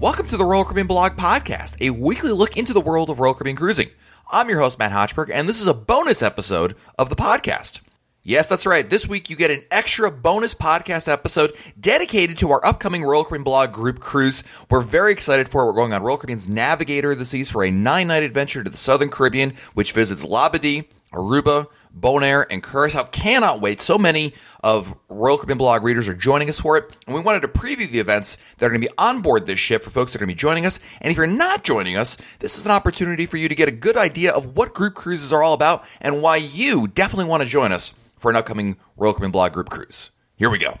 [0.00, 3.34] Welcome to the Royal Caribbean Blog Podcast, a weekly look into the world of Royal
[3.34, 3.90] Caribbean cruising.
[4.30, 7.80] I'm your host, Matt Hochberg, and this is a bonus episode of the podcast.
[8.22, 8.88] Yes, that's right.
[8.88, 13.42] This week you get an extra bonus podcast episode dedicated to our upcoming Royal Caribbean
[13.42, 14.44] Blog group cruise.
[14.70, 15.66] We're very excited for it.
[15.66, 18.70] We're going on Royal Caribbean's Navigator of the Seas for a nine night adventure to
[18.70, 21.66] the Southern Caribbean, which visits Labadee, Aruba,
[22.00, 23.04] Bonaire, and Curacao.
[23.04, 23.80] Cannot wait.
[23.80, 27.40] So many of Royal Caribbean blog readers are joining us for it, and we wanted
[27.40, 30.12] to preview the events that are going to be on board this ship for folks
[30.12, 30.80] that are going to be joining us.
[31.00, 33.72] And if you're not joining us, this is an opportunity for you to get a
[33.72, 37.48] good idea of what group cruises are all about and why you definitely want to
[37.48, 40.10] join us for an upcoming Royal Caribbean blog group cruise.
[40.36, 40.78] Here we go.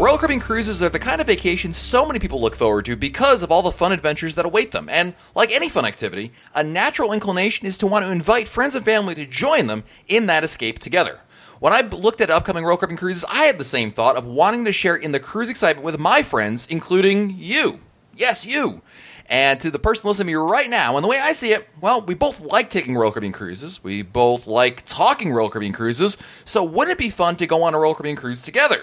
[0.00, 3.52] Royal cruises are the kind of vacation so many people look forward to because of
[3.52, 4.88] all the fun adventures that await them.
[4.88, 8.82] And like any fun activity, a natural inclination is to want to invite friends and
[8.82, 11.20] family to join them in that escape together.
[11.58, 14.64] When I looked at upcoming Royal Caribbean cruises, I had the same thought of wanting
[14.64, 17.80] to share in the cruise excitement with my friends, including you.
[18.16, 18.80] Yes, you.
[19.26, 21.68] And to the person listening to me right now, and the way I see it,
[21.78, 23.84] well, we both like taking Royal Caribbean cruises.
[23.84, 26.16] We both like talking Royal Caribbean cruises.
[26.46, 28.80] So wouldn't it be fun to go on a Royal Caribbean cruise together?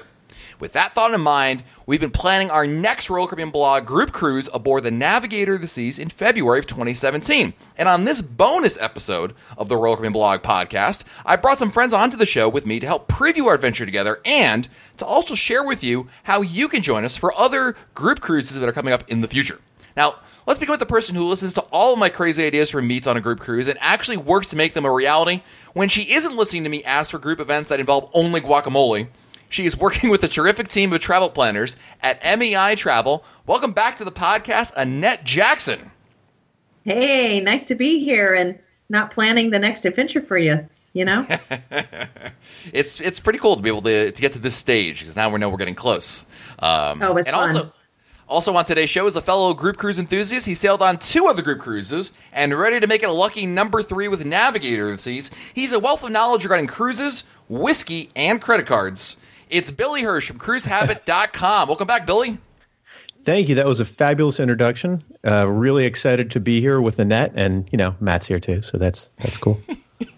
[0.59, 4.49] With that thought in mind, we've been planning our next Royal Caribbean blog group cruise
[4.51, 7.53] aboard the Navigator of the Seas in February of 2017.
[7.77, 11.93] And on this bonus episode of the Royal Caribbean blog podcast, I brought some friends
[11.93, 15.63] onto the show with me to help preview our adventure together and to also share
[15.63, 19.07] with you how you can join us for other group cruises that are coming up
[19.07, 19.59] in the future.
[19.95, 20.15] Now,
[20.47, 23.05] let's begin with the person who listens to all of my crazy ideas for meets
[23.05, 26.35] on a group cruise and actually works to make them a reality when she isn't
[26.35, 29.09] listening to me ask for group events that involve only guacamole
[29.49, 33.23] she is working with a terrific team of travel planners at MEI Travel.
[33.45, 35.91] Welcome back to the podcast, Annette Jackson.
[36.83, 38.57] Hey, nice to be here and
[38.89, 40.67] not planning the next adventure for you.
[40.93, 41.27] You know,
[42.73, 45.29] it's it's pretty cool to be able to, to get to this stage because now
[45.29, 46.25] we know we're getting close.
[46.57, 47.55] Um, oh, it's and fun.
[47.55, 47.73] also
[48.27, 50.45] also on today's show is a fellow group cruise enthusiast.
[50.45, 53.83] He sailed on two other group cruises and ready to make it a lucky number
[53.83, 55.29] three with Navigator Seas.
[55.53, 59.17] He's a wealth of knowledge regarding cruises, whiskey, and credit cards.
[59.49, 61.69] It's Billy Hirsch from cruisehabit.com.
[61.69, 62.37] Welcome back, Billy.
[63.23, 63.55] Thank you.
[63.55, 65.03] That was a fabulous introduction.
[65.25, 68.77] Uh, really excited to be here with Annette, and you know Matt's here too, so
[68.77, 69.59] that's that's cool.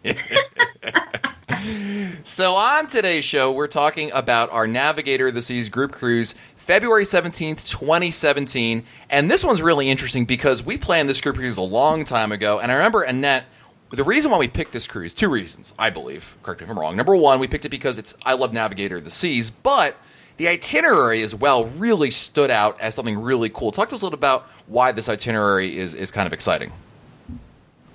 [2.24, 7.06] so on today's show, we're talking about our Navigator of the Seas group cruise, February
[7.06, 11.62] seventeenth, twenty seventeen, and this one's really interesting because we planned this group cruise a
[11.62, 13.46] long time ago, and I remember Annette
[13.92, 16.36] the reason why we picked this cruise, two reasons, I believe.
[16.44, 16.96] Correct me if I'm wrong.
[16.96, 19.96] Number one, we picked it because it's I love Navigator of the Seas, but
[20.38, 23.72] the itinerary as well really stood out as something really cool.
[23.72, 26.72] Talk to us a little about why this itinerary is is kind of exciting.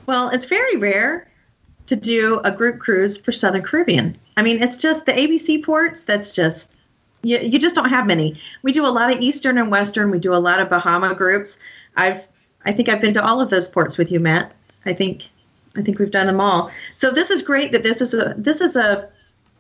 [0.07, 1.29] Well, it's very rare
[1.87, 4.19] to do a group cruise for Southern Caribbean.
[4.37, 6.03] I mean, it's just the ABC ports.
[6.03, 6.73] That's just
[7.23, 8.39] you, you just don't have many.
[8.63, 10.11] We do a lot of Eastern and Western.
[10.11, 11.57] We do a lot of Bahama groups.
[11.97, 12.27] I've
[12.67, 14.53] I think I've been to all of those ports with you, Matt.
[14.87, 15.29] I think
[15.77, 16.71] I think we've done them all.
[16.95, 19.09] So this is great that this is a this is a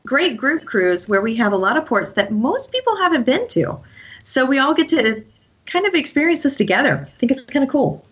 [0.06, 3.48] great group cruise where we have a lot of ports that most people haven't been
[3.48, 3.78] to.
[4.24, 5.24] So we all get to
[5.66, 7.08] kind of experience this together.
[7.10, 8.04] I think it's kind of cool.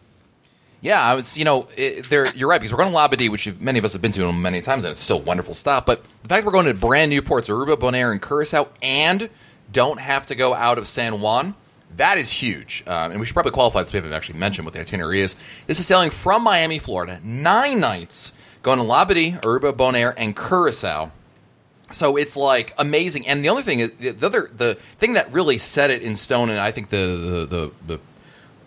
[0.80, 3.84] Yeah, it's you know it, you're right because we're going to Labadee, which many of
[3.84, 5.86] us have been to many times, and it's still a wonderful stop.
[5.86, 9.30] But the fact we're going to brand new ports, Aruba, Bonaire, and Curacao, and
[9.70, 11.54] don't have to go out of San Juan,
[11.96, 12.82] that is huge.
[12.86, 13.92] Um, and we should probably qualify this.
[13.92, 15.36] We haven't actually mentioned what the itinerary is.
[15.66, 18.32] This is sailing from Miami, Florida, nine nights,
[18.62, 21.10] going to Labadee, Aruba, Bonaire, and Curacao.
[21.90, 23.26] So it's like amazing.
[23.26, 26.48] And the only thing is the other the thing that really set it in stone,
[26.48, 28.00] and I think the the the, the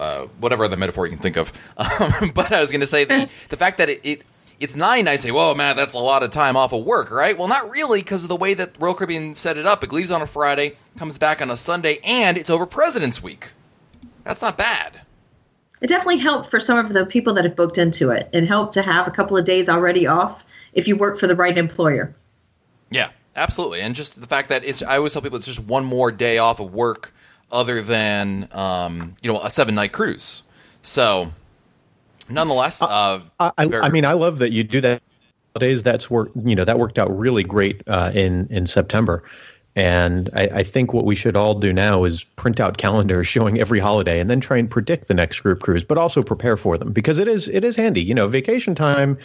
[0.04, 1.52] uh, whatever other metaphor you can think of.
[1.78, 4.22] Um, but I was going to say the, the fact that it, it
[4.60, 5.08] it's nine.
[5.08, 7.38] I say, whoa, man, that's a lot of time off of work, right?
[7.38, 9.84] Well, not really, because of the way that Royal Caribbean set it up.
[9.84, 13.50] It leaves on a Friday, comes back on a Sunday, and it's over President's Week.
[14.24, 15.02] That's not bad.
[15.82, 18.30] It definitely helped for some of the people that have booked into it.
[18.34, 20.44] It helped to have a couple of days already off
[20.74, 22.16] if you work for the right employer.
[22.90, 23.82] Yeah, absolutely.
[23.82, 26.38] And just the fact that it's, I always tell people it's just one more day
[26.38, 27.14] off of work
[27.52, 30.44] other than, um, you know, a seven night cruise.
[30.82, 31.34] So
[32.30, 35.02] nonetheless, uh, I, I, mean, I love that you do that.
[35.58, 36.32] Days that's work.
[36.44, 39.24] You know that worked out really great uh, in in September,
[39.78, 43.58] and I, I, think what we should all do now is print out calendars showing
[43.58, 46.78] every holiday, and then try and predict the next group cruise, but also prepare for
[46.78, 48.04] them because it is it is handy.
[48.04, 49.18] You know, vacation time.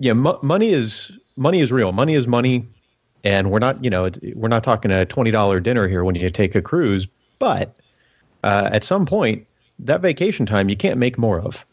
[0.00, 1.92] Yeah, money is money is real.
[1.92, 2.66] Money is money,
[3.22, 6.28] and we're not you know we're not talking a twenty dollar dinner here when you
[6.28, 7.06] take a cruise,
[7.38, 7.76] but
[8.42, 9.46] uh, at some point
[9.80, 11.64] that vacation time you can't make more of.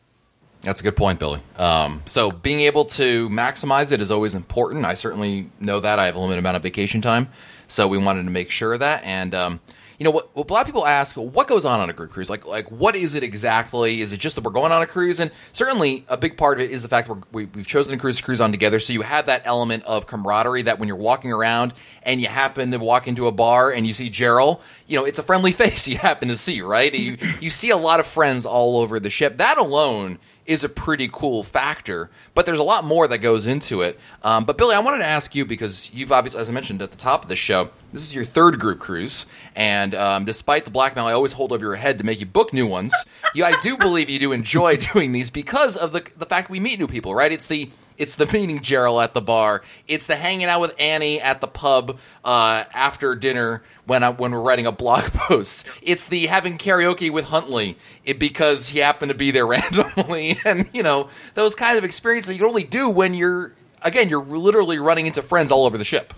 [0.61, 1.41] That's a good point, Billy.
[1.57, 4.83] Um, so being able to maximize it is always important.
[4.85, 7.29] I certainly know that I have a limited amount of vacation time,
[7.67, 9.03] so we wanted to make sure of that.
[9.03, 9.59] And um,
[9.97, 12.11] you know, what, what a lot of people ask, what goes on on a group
[12.11, 12.29] cruise?
[12.29, 14.01] Like, like what is it exactly?
[14.01, 15.19] Is it just that we're going on a cruise?
[15.19, 17.97] And certainly, a big part of it is the fact that we, we've chosen a
[17.97, 18.79] cruise to cruise on together.
[18.79, 22.71] So you have that element of camaraderie that when you're walking around and you happen
[22.71, 25.87] to walk into a bar and you see Gerald, you know, it's a friendly face
[25.87, 26.93] you happen to see, right?
[26.93, 29.37] you you see a lot of friends all over the ship.
[29.37, 32.09] That alone is a pretty cool factor.
[32.33, 33.99] But there's a lot more that goes into it.
[34.23, 36.91] Um, but Billy, I wanted to ask you because you've obviously, as I mentioned at
[36.91, 39.25] the top of the show, this is your third group cruise,
[39.55, 42.53] and um, despite the blackmail I always hold over your head to make you book
[42.53, 42.93] new ones,
[43.33, 46.59] you, I do believe you do enjoy doing these because of the the fact we
[46.59, 47.31] meet new people, right?
[47.31, 49.61] It's the it's the meeting Gerald at the bar.
[49.87, 54.31] It's the hanging out with Annie at the pub uh, after dinner when I, when
[54.31, 55.67] we're writing a blog post.
[55.81, 60.69] It's the having karaoke with Huntley it, because he happened to be there randomly, and
[60.73, 64.79] you know those kind of experiences you can only do when you're again you're literally
[64.79, 66.13] running into friends all over the ship.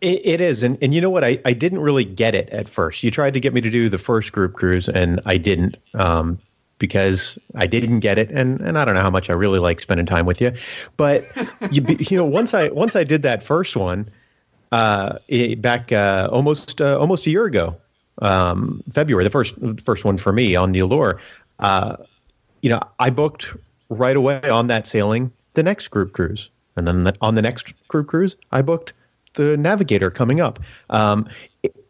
[0.00, 1.24] It, it is, and and you know what?
[1.24, 3.02] I, I didn't really get it at first.
[3.02, 5.76] You tried to get me to do the first group cruise, and I didn't.
[5.94, 6.38] Um,
[6.80, 9.78] because I didn't get it, and and I don't know how much I really like
[9.80, 10.52] spending time with you,
[10.96, 11.24] but
[11.70, 14.10] you you know once I once I did that first one,
[14.72, 17.76] uh, it, back uh, almost uh, almost a year ago,
[18.22, 19.54] um, February, the first
[19.84, 21.20] first one for me on the Allure,
[21.60, 21.96] uh,
[22.62, 23.54] you know I booked
[23.90, 28.08] right away on that sailing the next group cruise, and then on the next group
[28.08, 28.92] cruise I booked
[29.34, 30.58] the Navigator coming up.
[30.90, 31.28] Um,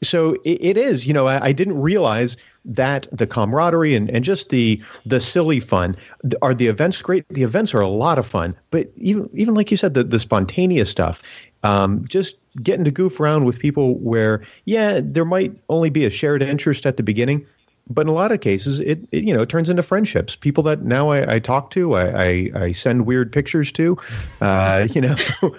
[0.02, 4.24] so it, it is, you know, I, I, didn't realize that the camaraderie and, and
[4.24, 5.96] just the the silly fun
[6.42, 7.26] are the events great.
[7.28, 10.18] The events are a lot of fun, but even even like you said, the the
[10.18, 11.22] spontaneous stuff,
[11.62, 16.10] um, just getting to goof around with people where yeah, there might only be a
[16.10, 17.46] shared interest at the beginning,
[17.90, 20.36] but in a lot of cases, it, it, you know it turns into friendships.
[20.36, 23.98] People that now I, I talk to, I, I, I, send weird pictures to.
[24.40, 25.52] Uh, you know, you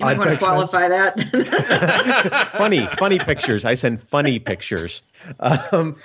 [0.00, 2.52] might want to qualify that.
[2.56, 3.64] funny, funny pictures.
[3.66, 5.02] I send funny pictures.
[5.40, 5.96] Um,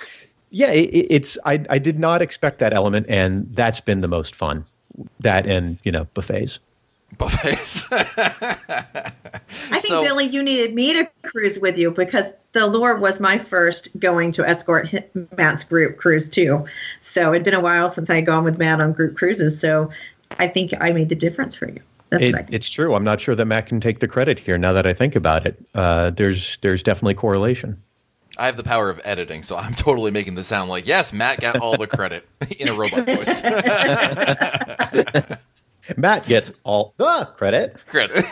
[0.50, 4.34] yeah, it, it's I I did not expect that element, and that's been the most
[4.34, 4.64] fun.
[5.20, 6.58] That and you know buffets
[7.18, 7.86] buffets.
[7.92, 9.12] I
[9.70, 13.38] think so, Billy, you needed me to cruise with you because the Allure was my
[13.38, 14.88] first going to escort
[15.36, 16.64] Matt's group cruise too.
[17.02, 19.60] So it'd been a while since I had gone with Matt on group cruises.
[19.60, 19.90] So
[20.38, 21.80] I think I made the difference for you.
[22.12, 22.94] It, it's true.
[22.96, 24.58] I'm not sure that Matt can take the credit here.
[24.58, 27.80] Now that I think about it, uh, there's there's definitely correlation.
[28.40, 31.42] I have the power of editing, so I'm totally making this sound like yes, Matt
[31.42, 32.26] got all the credit
[32.58, 33.42] in a robot voice.
[35.96, 37.76] Matt gets all the credit.
[37.86, 38.24] Credit.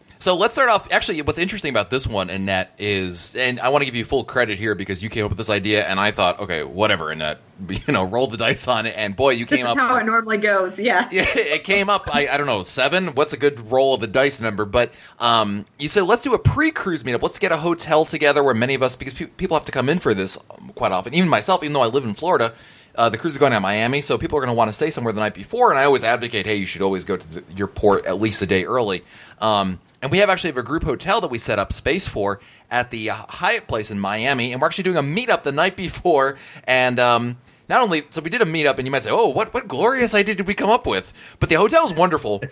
[0.24, 0.90] so let's start off.
[0.90, 4.24] Actually, what's interesting about this one, Annette, is, and I want to give you full
[4.24, 7.40] credit here because you came up with this idea, and I thought, okay, whatever, Annette,
[7.68, 9.76] you know, roll the dice on it, and boy, you came up.
[9.76, 11.10] How it normally goes, yeah.
[11.12, 12.08] Yeah, it came up.
[12.10, 13.08] I, I don't know seven.
[13.08, 14.64] What's a good roll of the dice number?
[14.64, 17.20] But um, you said let's do a pre-cruise meetup.
[17.20, 19.90] Let's get a hotel together where many of us, because pe- people have to come
[19.90, 20.38] in for this
[20.74, 21.12] quite often.
[21.12, 22.54] Even myself, even though I live in Florida
[22.96, 24.90] uh, the cruise is going to Miami, so people are going to want to stay
[24.90, 25.70] somewhere the night before.
[25.70, 28.40] And I always advocate, hey, you should always go to the, your port at least
[28.42, 29.04] a day early.
[29.40, 32.38] Um, and we have actually have a group hotel that we set up space for
[32.70, 35.78] at the uh, Hyatt place in Miami, and we're actually doing a meetup the night
[35.78, 36.36] before.
[36.64, 37.38] And um,
[37.70, 40.14] not only so we did a meetup, and you might say, oh, what what glorious
[40.14, 41.14] idea did we come up with?
[41.40, 42.42] But the hotel is wonderful.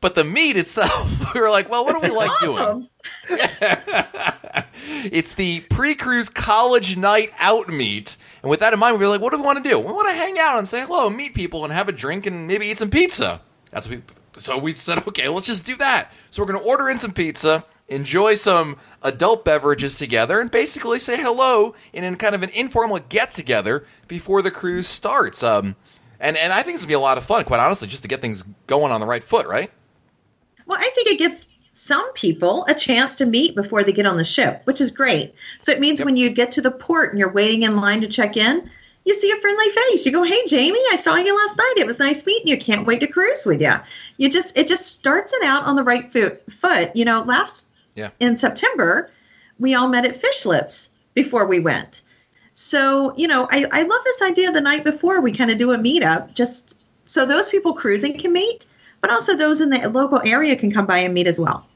[0.00, 2.56] But the meet itself, we were like, well, what do we like awesome.
[2.56, 2.88] doing?
[5.12, 9.20] it's the pre-cruise college night out meet and with that in mind, we were like,
[9.20, 9.78] what do we want to do?
[9.78, 12.48] We want to hang out and say hello, meet people, and have a drink, and
[12.48, 13.40] maybe eat some pizza.
[13.70, 14.02] That's what we.
[14.36, 16.12] So we said, okay, let's just do that.
[16.30, 20.98] So we're going to order in some pizza, enjoy some adult beverages together, and basically
[20.98, 25.42] say hello in kind of an informal get together before the cruise starts.
[25.42, 25.76] Um,
[26.20, 28.08] and and I think it's gonna be a lot of fun, quite honestly, just to
[28.08, 29.70] get things going on the right foot, right?
[30.66, 34.16] Well, I think it gives some people a chance to meet before they get on
[34.16, 35.34] the ship, which is great.
[35.58, 36.06] So it means yep.
[36.06, 38.70] when you get to the port and you're waiting in line to check in,
[39.04, 40.06] you see a friendly face.
[40.06, 41.74] You go, "Hey, Jamie, I saw you last night.
[41.78, 42.56] It was nice meeting you.
[42.56, 43.74] Can't wait to cruise with you."
[44.16, 46.42] You just it just starts it out on the right foot.
[46.52, 46.94] Foot.
[46.94, 48.10] You know, last yeah.
[48.20, 49.10] in September,
[49.58, 52.02] we all met at Fish Lips before we went.
[52.54, 54.52] So you know, I I love this idea.
[54.52, 58.32] The night before, we kind of do a meetup, just so those people cruising can
[58.32, 58.66] meet,
[59.00, 61.66] but also those in the local area can come by and meet as well.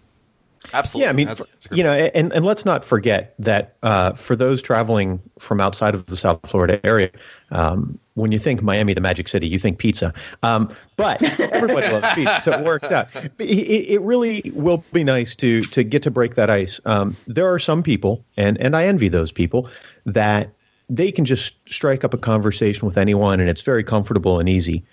[0.73, 1.05] Absolutely.
[1.05, 4.63] Yeah, I mean, that's you know, and, and let's not forget that uh, for those
[4.63, 7.11] traveling from outside of the South Florida area,
[7.51, 10.13] um, when you think Miami, the Magic City, you think pizza.
[10.43, 13.09] Um, but everybody loves pizza, so it works out.
[13.39, 16.81] It, it, really will be nice to to get to break that ice.
[16.85, 19.69] Um, there are some people, and and I envy those people
[20.07, 20.51] that
[20.89, 24.85] they can just strike up a conversation with anyone, and it's very comfortable and easy.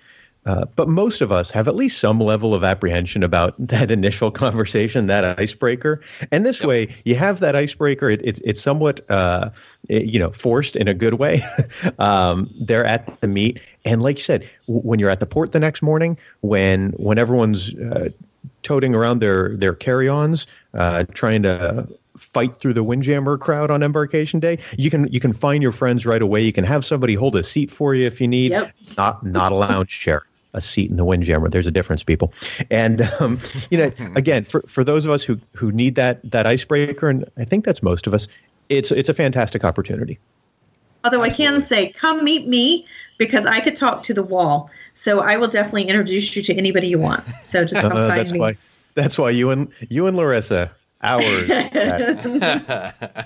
[0.46, 4.32] Uh, but most of us have at least some level of apprehension about that initial
[4.32, 6.02] conversation, that icebreaker.
[6.32, 6.70] And this yep.
[6.70, 8.10] way, you have that icebreaker.
[8.10, 9.50] It, it, it's somewhat, uh,
[9.88, 11.44] it, you know, forced in a good way.
[12.00, 15.52] um, they're at the meet, and like you said, w- when you're at the port
[15.52, 18.10] the next morning, when when everyone's uh,
[18.64, 24.40] toting around their their carry-ons, uh, trying to fight through the windjammer crowd on embarkation
[24.40, 27.36] day you can you can find your friends right away you can have somebody hold
[27.36, 28.72] a seat for you if you need yep.
[28.96, 31.50] not not a lounge chair a seat in the windjammer.
[31.50, 32.33] There's a difference, people.
[32.69, 36.45] And um, you know, again, for for those of us who who need that that
[36.45, 38.27] icebreaker, and I think that's most of us,
[38.69, 40.19] it's it's a fantastic opportunity.
[41.03, 41.55] Although Absolutely.
[41.55, 44.69] I can say, come meet me because I could talk to the wall.
[44.95, 47.24] So I will definitely introduce you to anybody you want.
[47.43, 48.39] So just come uh, find that's me.
[48.39, 48.57] Why,
[48.95, 51.50] that's why you and you and Larissa hours.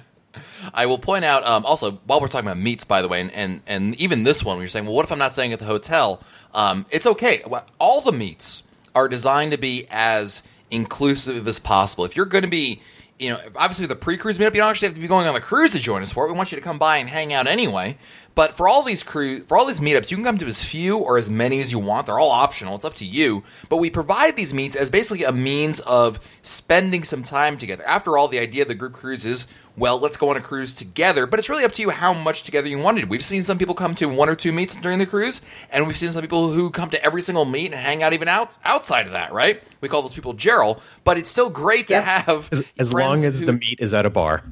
[0.74, 3.31] I will point out um, also while we're talking about meets, by the way, and,
[3.31, 5.65] and, and even this one, you're saying, well, what if I'm not staying at the
[5.65, 6.22] hotel?
[6.58, 7.44] Um, it's okay.
[7.80, 8.64] All the meets
[8.96, 12.04] are designed to be as inclusive as possible.
[12.04, 12.82] If you're going to be,
[13.20, 15.40] you know, obviously the pre-cruise meetup, you don't actually have to be going on the
[15.40, 16.32] cruise to join us for it.
[16.32, 18.00] We want you to come by and hang out anyway.
[18.34, 20.98] But for all these cruise, for all these meetups, you can come to as few
[20.98, 22.08] or as many as you want.
[22.08, 22.76] They're all optional.
[22.76, 23.44] It's up to you.
[23.70, 27.84] But we provide these meets as basically a means of spending some time together.
[27.88, 30.74] After all, the idea of the group cruise is well, let's go on a cruise
[30.74, 31.27] together.
[31.27, 33.10] But it's really up to you how much together you wanted.
[33.10, 35.98] We've seen some people come to one or two meets during the cruise, and we've
[35.98, 39.05] seen some people who come to every single meet and hang out even out outside
[39.05, 39.31] of that.
[39.31, 39.62] Right?
[39.79, 40.81] We call those people Gerald.
[41.03, 42.03] But it's still great to yep.
[42.03, 44.43] have as, as long as who, the meet is at a bar.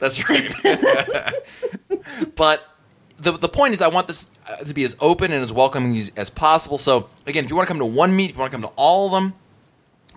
[0.00, 0.54] That's right.
[2.36, 2.68] but
[3.18, 5.96] the the point is, I want this uh, to be as open and as welcoming
[5.96, 6.76] as, as possible.
[6.76, 8.62] So again, if you want to come to one meet, if you want to come
[8.62, 9.34] to all of them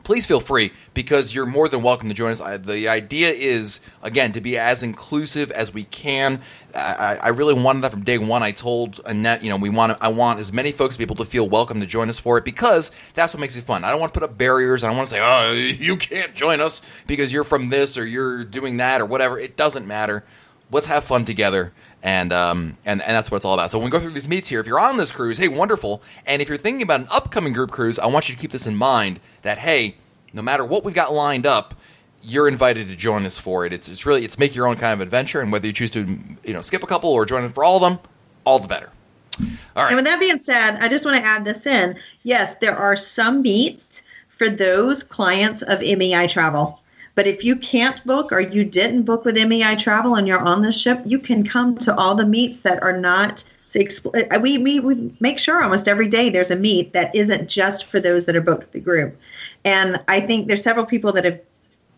[0.08, 2.40] please feel free because you're more than welcome to join us.
[2.40, 6.42] The idea is, again, to be as inclusive as we can.
[6.74, 8.42] I, I really wanted that from day one.
[8.42, 11.18] I told Annette, you know, we want I want as many folks to be able
[11.18, 13.84] to feel welcome to join us for it because that's what makes it fun.
[13.84, 14.82] I don't want to put up barriers.
[14.82, 18.06] I don't want to say, oh, you can't join us because you're from this or
[18.06, 19.38] you're doing that or whatever.
[19.38, 20.24] It doesn't matter.
[20.72, 21.74] Let's have fun together
[22.04, 23.72] and um, and and that's what it's all about.
[23.72, 26.02] So when we go through these meets here, if you're on this cruise, hey, wonderful.
[26.26, 28.68] And if you're thinking about an upcoming group cruise, I want you to keep this
[28.68, 29.98] in mind that hey,
[30.34, 31.74] no matter what we've got lined up,
[32.22, 33.74] you're invited to join us for it.
[33.74, 36.20] It's it's really it's make your own kind of adventure, and whether you choose to
[36.44, 38.00] you know skip a couple or join us for all of them,
[38.46, 38.90] all the better.
[39.76, 39.88] All right.
[39.88, 41.98] And with that being said, I just want to add this in.
[42.24, 46.80] Yes, there are some meets for those clients of MEI Travel.
[47.18, 50.62] But if you can't book or you didn't book with MEI Travel and you're on
[50.62, 53.44] the ship, you can come to all the meets that are not
[53.74, 57.86] expl- we, we, we make sure almost every day there's a meet that isn't just
[57.86, 59.18] for those that are booked with the group.
[59.66, 61.40] And I think there's several people that have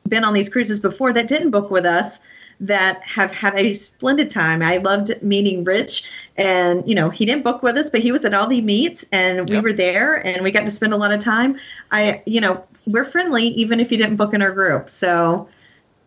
[0.08, 2.20] been on these cruises before that didn't book with us
[2.60, 4.62] that have had a splendid time.
[4.62, 6.04] I loved meeting Rich,
[6.38, 9.06] and you know he didn't book with us, but he was at all the meets,
[9.12, 9.64] and we yep.
[9.64, 11.58] were there, and we got to spend a lot of time.
[11.92, 14.90] I, you know, we're friendly even if you didn't book in our group.
[14.90, 15.48] So,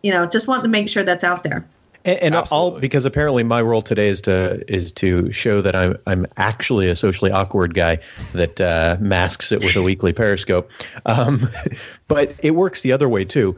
[0.01, 1.65] you know, just want to make sure that's out there.
[2.05, 5.97] And, and all because apparently my role today is to is to show that I'm
[6.05, 7.99] I'm actually a socially awkward guy
[8.33, 10.69] that uh, masks it with a weekly Periscope,
[11.05, 11.49] um,
[12.07, 13.57] but it works the other way too.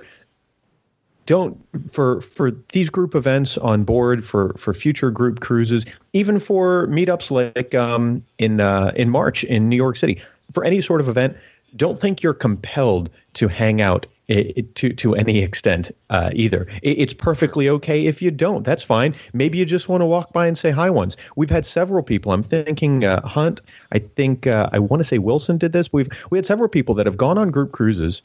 [1.25, 1.57] Don't
[1.89, 7.31] for for these group events on board for for future group cruises, even for meetups
[7.31, 10.21] like um, in uh, in March in New York City
[10.53, 11.35] for any sort of event
[11.75, 16.65] don't think you're compelled to hang out to to any extent uh, either.
[16.81, 18.63] it's perfectly okay if you don't.
[18.63, 19.15] That's fine.
[19.33, 21.15] Maybe you just want to walk by and say hi once.
[21.35, 22.31] We've had several people.
[22.31, 23.61] I'm thinking uh, Hunt.
[23.91, 25.93] I think uh, I want to say Wilson did this.
[25.93, 28.23] We've we had several people that have gone on group cruises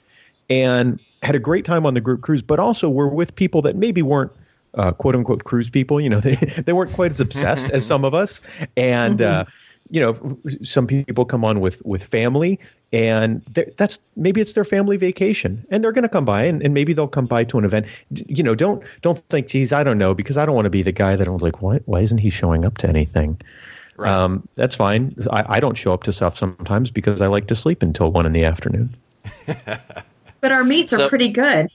[0.51, 3.77] and had a great time on the group cruise, but also were with people that
[3.77, 4.33] maybe weren't.
[4.75, 8.05] Uh, quote unquote cruise people, you know, they, they weren't quite as obsessed as some
[8.05, 8.41] of us.
[8.77, 9.41] And, mm-hmm.
[9.41, 9.45] Uh,
[9.93, 12.61] you know, some people come on with, with family
[12.93, 13.43] and
[13.77, 16.93] that's maybe it's their family vacation and they're going to come by and, and, maybe
[16.93, 20.15] they'll come by to an event you know don't don't think geez i don't know
[20.15, 22.31] because i don't want to be the guy that was like why, why isn't he
[22.31, 23.41] showing up to anything
[23.97, 24.11] right.
[24.11, 27.55] um, that's fine I, I don't show up to stuff sometimes because i like to
[27.55, 28.95] sleep until one in the afternoon
[30.41, 31.69] but our meets so, are pretty good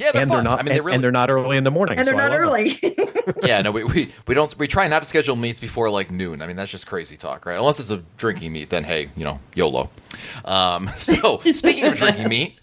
[0.00, 0.38] Yeah, they're and fun.
[0.38, 0.60] they're not.
[0.60, 1.98] I mean, they're really, and they're not early in the morning.
[1.98, 2.78] And they're so not early.
[3.42, 6.40] yeah, no, we, we we don't we try not to schedule meets before like noon.
[6.40, 7.58] I mean, that's just crazy talk, right?
[7.58, 9.90] Unless it's a drinking meet, then hey, you know, YOLO.
[10.46, 12.56] Um, so speaking of drinking meet.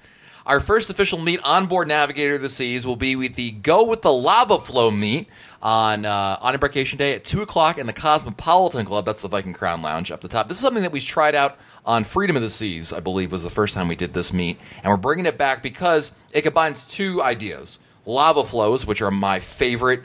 [0.48, 3.86] Our first official meet on board Navigator of the Seas will be with the Go
[3.86, 5.28] with the Lava Flow meet
[5.62, 9.06] on uh, on embarkation day at two o'clock in the Cosmopolitan Club.
[9.06, 10.48] That's the Viking Crown Lounge up the top.
[10.48, 11.58] This is something that we tried out
[11.88, 14.60] on Freedom of the Seas, I believe, was the first time we did this meet.
[14.84, 19.40] And we're bringing it back because it combines two ideas lava flows, which are my
[19.40, 20.02] favorite,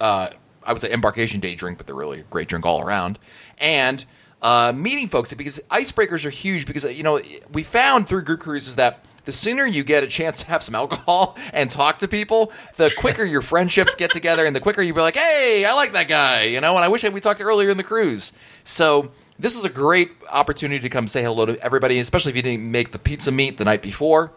[0.00, 0.30] uh,
[0.64, 3.18] I would say, embarkation day drink, but they're really a great drink all around,
[3.58, 4.04] and
[4.42, 8.76] uh, meeting folks because icebreakers are huge because you know we found through group cruises
[8.76, 12.52] that the sooner you get a chance to have some alcohol and talk to people,
[12.76, 15.92] the quicker your friendships get together, and the quicker you be like, "Hey, I like
[15.92, 16.76] that guy," you know.
[16.76, 18.32] And I wish we talked earlier in the cruise.
[18.64, 22.42] So this is a great opportunity to come say hello to everybody, especially if you
[22.42, 24.32] didn't make the pizza meet the night before.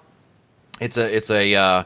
[0.79, 1.83] It's a it's a uh,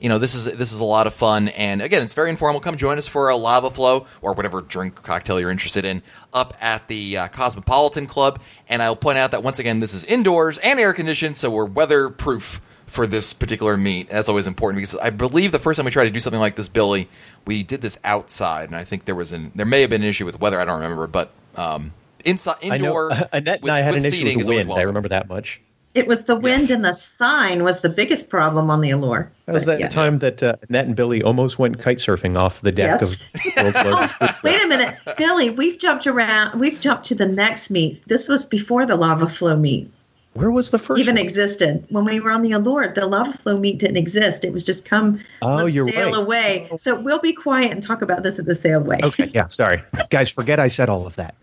[0.00, 2.60] you know this is this is a lot of fun, and again, it's very informal.
[2.60, 6.56] Come join us for a lava flow or whatever drink cocktail you're interested in up
[6.60, 8.40] at the uh, Cosmopolitan Club.
[8.68, 11.64] And I'll point out that once again, this is indoors and air conditioned, so we're
[11.64, 14.08] weatherproof for this particular meet.
[14.08, 16.56] That's always important because I believe the first time we tried to do something like
[16.56, 17.08] this, Billy,
[17.44, 20.08] we did this outside, and I think there was an there may have been an
[20.08, 20.60] issue with weather.
[20.60, 21.92] I don't remember, but um,
[22.26, 23.12] inside indoor.
[23.12, 24.72] I know, Annette with, and I had an issue with the wind.
[24.72, 25.60] I remember that much.
[25.94, 26.70] It was the wind Yes.
[26.72, 29.30] and the sign was the biggest problem on the Allure.
[29.46, 29.88] That was But, that yeah.
[29.88, 33.14] time that uh, Annette and Billy almost went kite surfing off the deck Yes.
[33.14, 35.48] of World's Largest Cruise Wait a minute, Billy.
[35.48, 36.60] We've jumped around.
[36.60, 38.06] We've jumped to the next meet.
[38.08, 39.90] This was before the lava flow meet
[40.34, 41.24] Where was the first even one?
[41.24, 41.86] existed.
[41.88, 44.44] When we were on the Allure, the lava flow meet didn't exist.
[44.44, 46.14] It was just come, Oh, let's you're sail right.
[46.20, 46.68] away.
[46.76, 48.98] So we'll be quiet and talk about this at the sail away.
[49.02, 49.82] Okay, yeah, sorry.
[50.10, 51.34] Guys, forget I said all of that.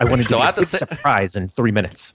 [0.00, 2.14] I wanted So to at be the a sa- surprise in three minutes.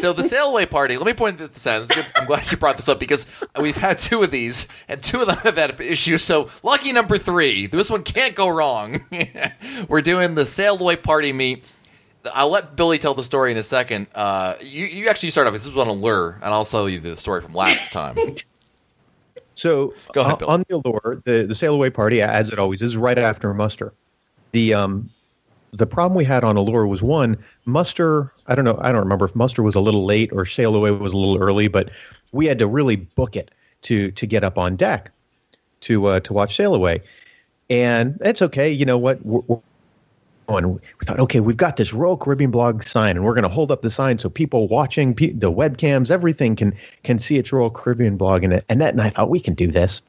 [0.00, 0.96] so the sail away party.
[0.96, 1.82] Let me point this out.
[1.82, 2.10] It's.
[2.16, 3.30] I'm glad you brought this up because
[3.60, 6.22] we've had two of these, and two of them have had issues.
[6.22, 7.66] So lucky number three.
[7.66, 9.04] This one can't go wrong.
[9.88, 11.64] We're doing the sail away party meet.
[12.34, 14.08] I'll let Billy tell the story in a second.
[14.14, 15.54] Uh, you, you actually start off.
[15.54, 18.16] This was on Allure, and I'll tell you the story from last time.
[19.54, 20.48] So Go ahead, on- Bill.
[20.48, 23.92] on the allure, the the sail away party, as it always is, right after muster.
[24.52, 25.10] The um,
[25.72, 28.32] the problem we had on allure was one muster.
[28.46, 28.78] I don't know.
[28.80, 31.38] I don't remember if muster was a little late or sail away was a little
[31.38, 31.90] early, but
[32.32, 33.50] we had to really book it
[33.82, 35.10] to to get up on deck
[35.82, 37.02] to uh, to watch sail away,
[37.68, 38.70] and it's okay.
[38.70, 39.24] You know what?
[39.24, 39.60] We're, we're
[40.50, 43.70] we thought, okay, we've got this Royal Caribbean blog sign, and we're going to hold
[43.70, 47.70] up the sign so people watching pe- the webcams, everything can can see it's Royal
[47.70, 48.42] Caribbean blog.
[48.42, 50.02] And that and I thought we can do this.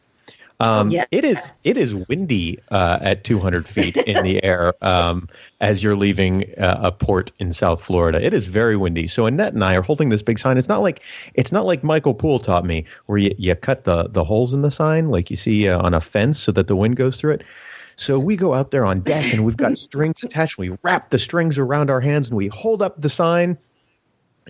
[0.62, 1.06] Um, yeah.
[1.10, 5.28] It is it is windy uh, at 200 feet in the air um,
[5.60, 8.24] as you're leaving uh, a port in South Florida.
[8.24, 9.08] It is very windy.
[9.08, 10.60] So Annette and I are holding this big sign.
[10.60, 11.02] It's not like
[11.34, 14.62] it's not like Michael Poole taught me, where you, you cut the the holes in
[14.62, 17.34] the sign like you see uh, on a fence so that the wind goes through
[17.34, 17.44] it.
[17.96, 20.60] So we go out there on deck and we've got strings attached.
[20.60, 23.58] We wrap the strings around our hands and we hold up the sign.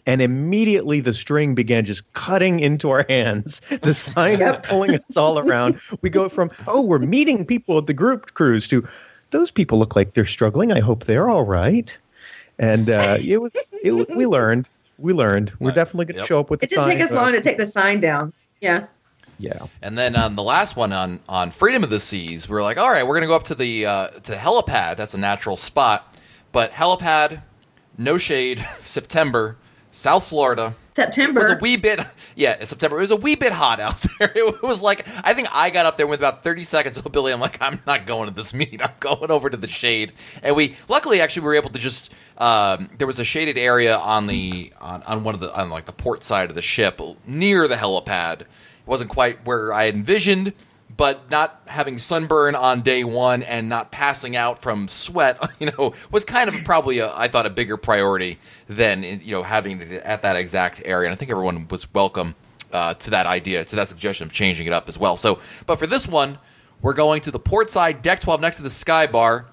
[0.05, 3.61] And immediately the string began just cutting into our hands.
[3.81, 5.79] The sign is pulling us all around.
[6.01, 8.87] We go from, oh, we're meeting people at the group cruise to,
[9.31, 10.71] those people look like they're struggling.
[10.71, 11.95] I hope they're all right.
[12.59, 13.51] And uh, it was,
[13.83, 14.69] it, we learned.
[14.97, 15.51] We learned.
[15.59, 15.75] We're Nice.
[15.75, 16.27] definitely going to Yep.
[16.27, 16.97] show up with It the didn't sign.
[16.97, 18.33] take us long to take the sign down.
[18.61, 18.85] Yeah.
[19.39, 19.65] Yeah.
[19.81, 22.77] And then on the last one on on Freedom of the Seas, we are like,
[22.77, 24.97] all right, we're going to go up to the uh, to helipad.
[24.97, 26.15] That's a natural spot,
[26.51, 27.41] but helipad,
[27.97, 29.57] no shade, September,
[29.91, 30.75] South Florida.
[30.95, 31.39] September.
[31.39, 32.01] It was a wee bit,
[32.35, 32.97] yeah, September.
[32.97, 34.31] It was a wee bit hot out there.
[34.35, 37.31] It was like I think I got up there with about thirty seconds of Billy.
[37.31, 38.81] I'm like, I'm not going to this meet.
[38.81, 40.13] I'm going over to the shade.
[40.43, 42.11] And we luckily actually were able to just.
[42.37, 45.85] Um, there was a shaded area on the on, on one of the on like
[45.85, 48.41] the port side of the ship near the helipad.
[48.41, 48.47] It
[48.85, 50.53] wasn't quite where I envisioned,
[51.01, 55.95] but not having sunburn on day one and not passing out from sweat, you know,
[56.11, 58.37] was kind of probably a, I thought a bigger priority
[58.69, 61.09] than you know having it at that exact area.
[61.09, 62.35] And I think everyone was welcome
[62.71, 65.17] uh, to that idea, to that suggestion of changing it up as well.
[65.17, 66.37] So, but for this one,
[66.83, 69.47] we're going to the port side deck twelve next to the Sky Bar.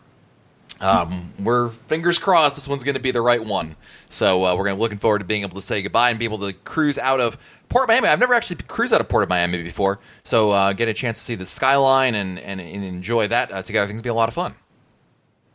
[0.80, 3.74] Um, we're fingers crossed this one's going to be the right one.
[4.10, 6.24] So uh, we're going to looking forward to being able to say goodbye and be
[6.24, 7.36] able to cruise out of
[7.68, 8.08] Port Miami.
[8.08, 11.18] I've never actually cruised out of Port of Miami before, so uh, get a chance
[11.18, 13.84] to see the skyline and and, and enjoy that uh, together.
[13.84, 14.54] I think it's gonna be a lot of fun.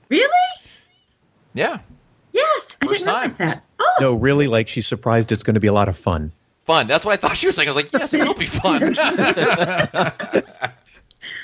[0.10, 0.28] really?
[1.54, 1.80] Yeah,
[2.34, 2.78] Yes.
[2.82, 3.64] I First didn't realize that.
[3.80, 6.32] Oh, No, really, like she's surprised it's going to be a lot of fun.
[6.66, 6.88] fun.
[6.88, 7.68] That's what I thought she was saying.
[7.70, 8.96] I was like, yes, it will be fun.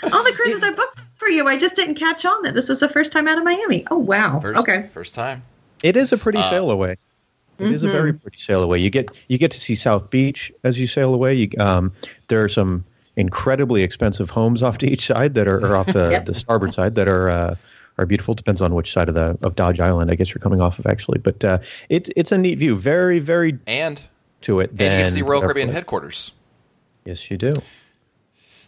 [0.04, 1.48] all the cruises I booked for you.
[1.48, 3.86] I just didn't catch on that this was the first time out of Miami.
[3.92, 4.40] Oh, wow.
[4.40, 4.88] first, okay.
[4.94, 5.44] first time.
[5.84, 6.98] It is a pretty Uh, sail away.
[7.60, 8.78] It is a very pretty sail away.
[8.80, 11.34] You get you get to see South Beach as you sail away.
[11.36, 11.92] You, um,
[12.30, 12.86] there are some
[13.18, 16.26] incredibly expensive homes off to each side that are or off the, Yep.
[16.26, 17.56] the starboard side that are uh,
[17.98, 18.34] are beautiful.
[18.34, 20.86] Depends on which side of the of Dodge Island I guess you're coming off of
[20.86, 21.20] actually.
[21.20, 21.60] But uh,
[21.90, 22.78] it's it's a neat view.
[22.78, 24.02] Very very And
[24.42, 24.70] to it.
[24.72, 26.32] and you get to see Royal Caribbean headquarters.
[27.04, 27.52] Yes, you do.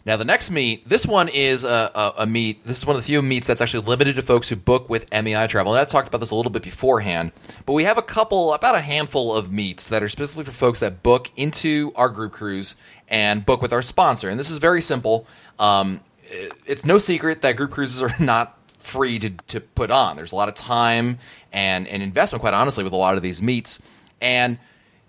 [0.04, 2.64] Now, the next meet, this one is a, a, a meet.
[2.64, 5.08] This is one of the few meets that's actually limited to folks who book with
[5.12, 5.72] MEI Travel.
[5.74, 7.30] And I talked about this a little bit beforehand,
[7.66, 10.80] but we have a couple, about a handful of meets that are specifically for folks
[10.80, 12.74] that book into our group cruise
[13.06, 14.28] and book with our sponsor.
[14.28, 15.26] And this is very simple.
[15.60, 20.16] Um, it- it's no secret that group cruises are not free to, to put on.
[20.16, 21.20] There's a lot of time
[21.52, 23.80] and, and investment, quite honestly, with a lot of these meets.
[24.20, 24.58] And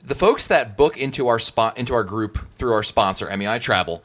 [0.05, 4.03] the folks that book into our spot into our group through our sponsor, MEI Travel,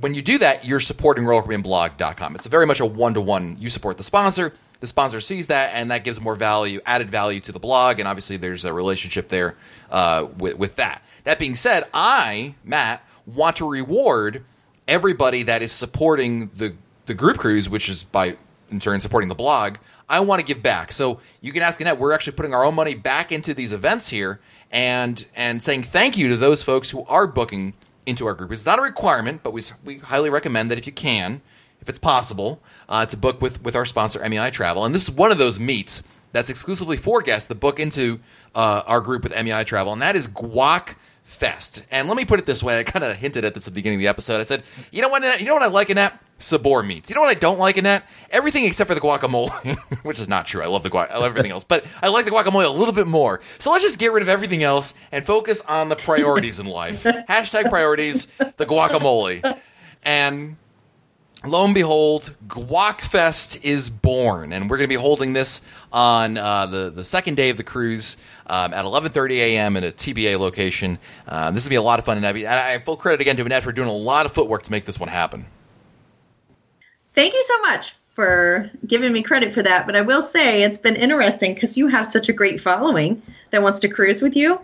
[0.00, 2.34] when you do that, you're supporting RoyalCaribbeanBlog.com.
[2.34, 3.56] It's very much a one to one.
[3.58, 7.40] You support the sponsor, the sponsor sees that, and that gives more value, added value
[7.40, 9.56] to the blog, and obviously there's a relationship there
[9.90, 11.02] uh, with, with that.
[11.24, 14.44] That being said, I, Matt, want to reward
[14.86, 16.74] everybody that is supporting the
[17.06, 18.36] the group cruise, which is by
[18.70, 19.76] in turn supporting the blog.
[20.08, 20.92] I want to give back.
[20.92, 21.98] So you can ask Annette.
[21.98, 26.16] We're actually putting our own money back into these events here, and and saying thank
[26.16, 27.74] you to those folks who are booking
[28.08, 28.50] into our group.
[28.50, 31.42] It's not a requirement, but we we highly recommend that if you can,
[31.80, 34.84] if it's possible, uh, to book with with our sponsor MEI Travel.
[34.84, 38.20] And this is one of those meets that's exclusively for guests that book into
[38.54, 41.84] uh, our group with MEI Travel, and that is Guac Fest.
[41.90, 43.78] And let me put it this way: I kind of hinted at this at the
[43.78, 44.40] beginning of the episode.
[44.40, 45.40] I said, you know what?
[45.40, 47.10] You know what I like in that Sabor meats.
[47.10, 48.08] You know what I don't like in that?
[48.30, 50.62] Everything except for the guacamole, which is not true.
[50.62, 51.10] I love the guac.
[51.10, 53.40] I love everything else, but I like the guacamole a little bit more.
[53.58, 57.02] So let's just get rid of everything else and focus on the priorities in life.
[57.28, 58.26] Hashtag priorities.
[58.56, 59.58] The guacamole,
[60.04, 60.56] and
[61.44, 66.38] lo and behold, Guac Fest is born, and we're going to be holding this on
[66.38, 69.76] uh, the the second day of the cruise um, at 11:30 a.m.
[69.76, 70.98] in a TBA location.
[71.26, 73.44] Um, this will be a lot of fun, and I, I full credit again to
[73.44, 75.46] Annette for doing a lot of footwork to make this one happen.
[77.18, 79.86] Thank you so much for giving me credit for that.
[79.86, 83.60] But I will say it's been interesting because you have such a great following that
[83.60, 84.60] wants to cruise with you.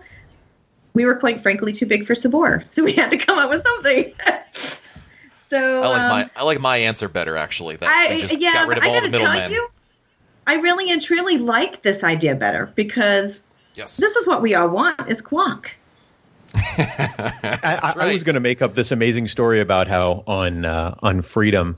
[0.93, 3.65] We were quite frankly too big for Sabor, so we had to come up with
[3.65, 4.15] something.
[5.37, 7.75] so I like um, my I like my answer better actually.
[7.75, 9.51] That I they just yeah, got rid of I all the gotta tell middlemen.
[9.51, 9.69] you,
[10.47, 13.43] I really and truly like this idea better because
[13.75, 15.71] Yes, this is what we all want is guac.
[16.55, 20.95] I, I, I was going to make up this amazing story about how on uh,
[21.01, 21.77] on Freedom,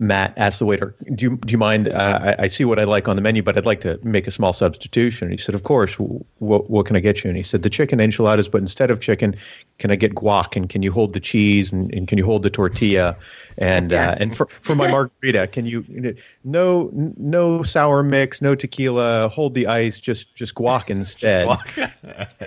[0.00, 1.88] Matt asked the waiter, "Do you do you mind?
[1.88, 4.26] Uh, I, I see what I like on the menu, but I'd like to make
[4.26, 5.94] a small substitution." And he said, "Of course.
[5.94, 9.00] What what can I get you?" And he said, "The chicken enchiladas, but instead of
[9.00, 9.36] chicken,
[9.78, 10.56] can I get guac?
[10.56, 11.72] And can you hold the cheese?
[11.72, 13.16] And, and can you hold the tortilla?
[13.56, 19.28] And uh, and for for my margarita, can you no no sour mix, no tequila,
[19.28, 21.48] hold the ice, just just guac instead."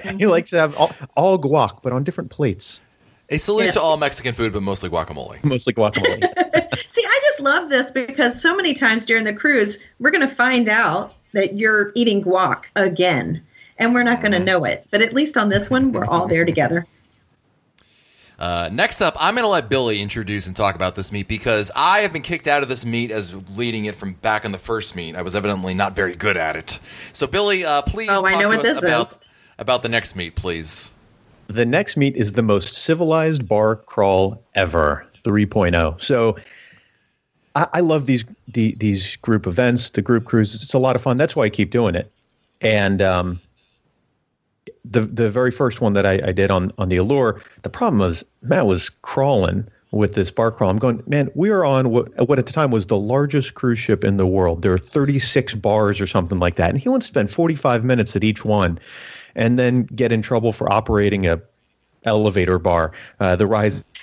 [0.17, 2.81] he likes to have all, all guac, but on different plates,
[3.29, 3.71] A salute Yeah.
[3.71, 5.43] to all Mexican food, but mostly guacamole.
[5.43, 6.21] mostly guacamole.
[6.89, 10.33] See, I just love this because so many times during the cruise, we're going to
[10.33, 13.43] find out that you're eating guac again,
[13.77, 14.87] and we're not going to know it.
[14.91, 16.85] But at least on this one, we're all there together.
[18.39, 21.71] Uh, next up, I'm going to let Billy introduce and talk about this meet because
[21.75, 24.59] I have been kicked out of this meet as leading it from back in the
[24.59, 25.15] first meet.
[25.15, 26.77] I was evidently not very good at it.
[27.13, 29.23] So, Billy, uh, please Oh, I talk know to what us this about
[29.57, 30.91] about the next meet, please.
[31.47, 36.35] The next meet is the most civilized bar crawl ever 3.0 so
[37.57, 40.63] I, I love these the, these group events the group cruises.
[40.63, 41.17] It's a lot of fun.
[41.17, 42.11] That's why i keep doing it.
[42.61, 43.41] And um,
[44.85, 47.99] the the very first one that I, I did on on the allure the problem
[47.99, 50.69] was matt was crawling with this bar crawl.
[50.69, 53.79] I'm going man we are on what, what at the time was the largest cruise
[53.79, 54.61] ship in the world.
[54.61, 56.69] There are 36 bars or something like that.
[56.69, 58.79] And he wants to spend 45 minutes at each one
[59.37, 61.39] and then get in trouble for operating a
[62.03, 63.83] elevator bar, uh, the rise.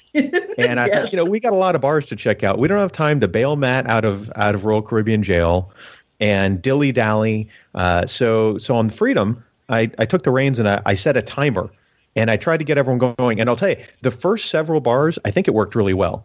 [0.57, 1.12] And I, Yes.
[1.12, 2.61] you know, we got a lot of bars to check out.
[2.61, 5.73] We don't have time to bail Matt out of out of Royal Caribbean jail
[6.20, 7.49] and dilly dally.
[7.75, 11.23] Uh, so so on Freedom, I, I took the reins and I, I set a
[11.23, 11.68] timer
[12.14, 13.40] and I tried to get everyone going.
[13.40, 16.25] And I'll tell you, the first several bars, I think it worked really well.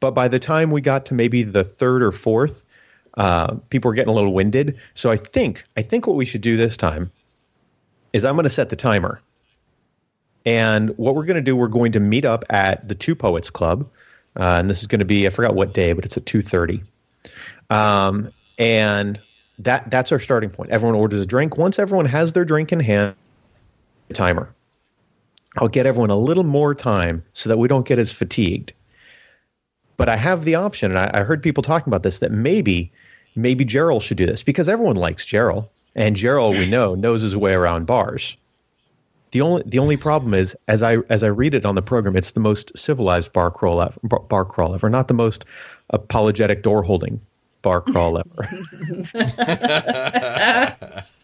[0.00, 2.64] But by the time we got to maybe the third or fourth,
[3.18, 4.78] uh, people were getting a little winded.
[4.94, 7.10] So I think I think what we should do this time
[8.12, 9.20] is I'm going to set the timer.
[10.46, 13.50] And what we're going to do, we're going to meet up at the Two Poets
[13.50, 13.88] Club,
[14.38, 16.42] uh, and this is going to be I forgot what day, but it's at two
[16.42, 16.82] thirty.
[17.70, 19.20] Um, and
[19.58, 20.70] that that's our starting point.
[20.70, 21.56] Everyone orders a drink.
[21.56, 23.14] Once everyone has their drink in hand,
[24.08, 24.54] the timer.
[25.56, 28.72] I'll get everyone a little more time so that we don't get as fatigued.
[29.96, 32.92] But I have the option, and I, I heard people talking about this that maybe
[33.34, 35.68] maybe Gerald should do this because everyone likes Gerald,
[35.98, 38.36] and Gerald we know knows his way around bars.
[39.32, 42.16] The only the only problem is as I as I read it on the program,
[42.16, 45.44] it's the most civilized bar crawl ever, bar, bar crawl ever, not the most
[45.90, 47.20] apologetic door holding
[47.60, 48.48] bar crawl ever.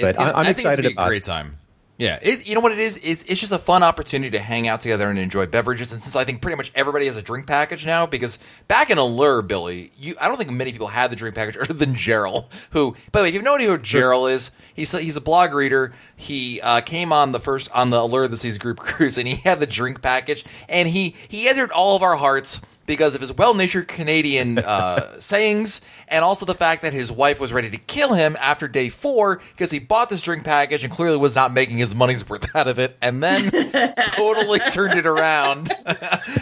[0.00, 1.26] But I, I'm I think it's gonna excited be a about great it.
[1.26, 1.56] time.
[1.96, 2.98] Yeah, it, you know what it is?
[3.04, 5.92] It's, it's just a fun opportunity to hang out together and enjoy beverages.
[5.92, 8.98] And since I think pretty much everybody has a drink package now, because back in
[8.98, 12.46] Allure, Billy, you I don't think many people had the drink package other than Gerald.
[12.70, 15.16] Who, by the way, if you have no idea who Gerald is, he's a, he's
[15.16, 15.92] a blog reader.
[16.16, 19.36] He uh, came on the first on the Allure the Seas group cruise, and he
[19.36, 23.32] had the drink package, and he he entered all of our hearts because of his
[23.32, 28.14] well-natured Canadian uh, sayings, and also the fact that his wife was ready to kill
[28.14, 31.78] him after day four because he bought this drink package and clearly was not making
[31.78, 33.50] his money's worth out of it, and then
[34.12, 35.72] totally turned it around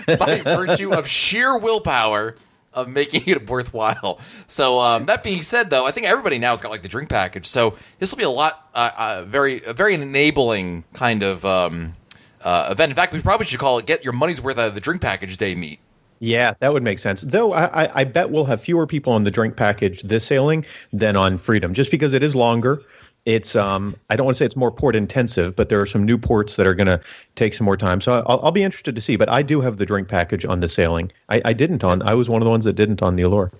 [0.06, 2.36] by virtue of sheer willpower
[2.74, 4.18] of making it worthwhile.
[4.46, 7.08] So um, that being said, though, I think everybody now has got like the drink
[7.08, 7.46] package.
[7.46, 11.94] So this will be a lot, uh, uh, very, a very enabling kind of um,
[12.40, 12.90] uh, event.
[12.90, 15.02] In fact, we probably should call it "Get Your Money's Worth Out of the Drink
[15.02, 15.80] Package Day Meet."
[16.22, 17.22] Yeah, that would make sense.
[17.22, 20.64] Though I, I, I bet we'll have fewer people on the drink package this sailing
[20.92, 22.80] than on Freedom, just because it is longer.
[23.26, 26.04] It's um, I don't want to say it's more port intensive, but there are some
[26.04, 27.00] new ports that are going to
[27.34, 28.00] take some more time.
[28.00, 29.16] So I'll, I'll be interested to see.
[29.16, 31.10] But I do have the drink package on the sailing.
[31.28, 32.02] I, I didn't on.
[32.02, 33.50] I was one of the ones that didn't on the Allure.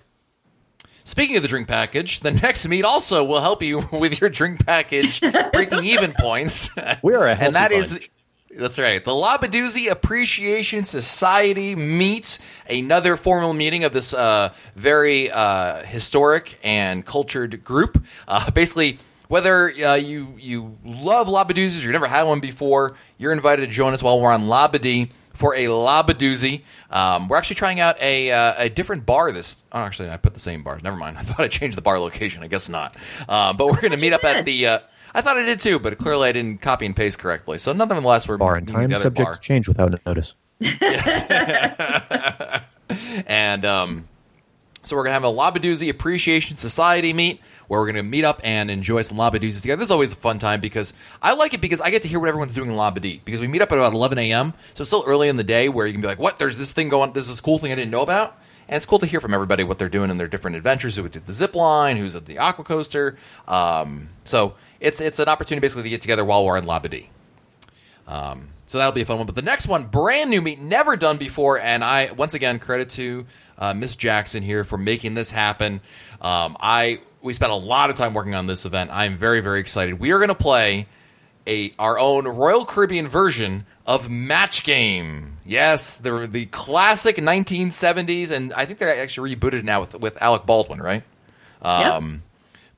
[1.03, 4.65] Speaking of the drink package, the next meet also will help you with your drink
[4.65, 5.19] package
[5.51, 6.69] breaking even points.
[7.03, 8.09] We are a and that healthy is
[8.57, 9.03] that's right.
[9.03, 12.39] The Labadoozy Appreciation Society meets
[12.69, 18.03] another formal meeting of this uh, very uh, historic and cultured group.
[18.27, 23.31] Uh, basically, whether uh, you you love Labadoozys or you've never had one before, you're
[23.33, 26.61] invited to join us while we're on Labadee for a Labadoozy.
[26.89, 29.63] Um, we're actually trying out a, uh, a different bar this.
[29.71, 30.83] Oh, actually, I put the same bars.
[30.83, 31.17] Never mind.
[31.19, 32.43] I thought I changed the bar location.
[32.43, 32.95] I guess not.
[33.27, 34.67] Uh, but we're going to meet up at the.
[34.67, 34.79] Uh,
[35.13, 37.57] I thought I did too, but clearly I didn't copy and paste correctly.
[37.57, 39.35] So nonetheless, we're bar and time subject bar.
[39.37, 40.33] change without notice.
[40.59, 41.23] Yes.
[43.25, 44.07] And um,
[44.85, 48.69] so we're gonna have a Labadoozy Appreciation Society meet where we're gonna meet up and
[48.69, 49.79] enjoy some Labadoozys together.
[49.79, 52.19] This is always a fun time because I like it because I get to hear
[52.19, 54.53] what everyone's doing in Labadee because we meet up at about 11 a.m.
[54.73, 56.39] So it's still early in the day where you can be like, "What?
[56.39, 57.13] There's this thing going.
[57.13, 59.19] There's this is a cool thing I didn't know about." And it's cool to hear
[59.19, 60.95] from everybody what they're doing in their different adventures.
[60.95, 61.97] Who did the zip line?
[61.97, 63.17] Who's at the aqua coaster?
[63.47, 67.07] Um, so it's it's an opportunity basically to get together while we're in Labadee.
[68.05, 69.25] Um, so that'll be a fun one.
[69.25, 72.89] But the next one, brand new meet, never done before, and I once again credit
[72.91, 73.25] to
[73.57, 75.81] uh, Miss Jackson here for making this happen.
[76.21, 78.91] Um, I we spent a lot of time working on this event.
[78.91, 79.99] I'm very very excited.
[79.99, 80.87] We are going to play
[81.47, 85.37] a our own Royal Caribbean version of Match Game.
[85.45, 90.21] Yes, the the classic 1970s, and I think they're actually rebooted it now with with
[90.21, 91.03] Alec Baldwin, right?
[91.61, 92.23] Um,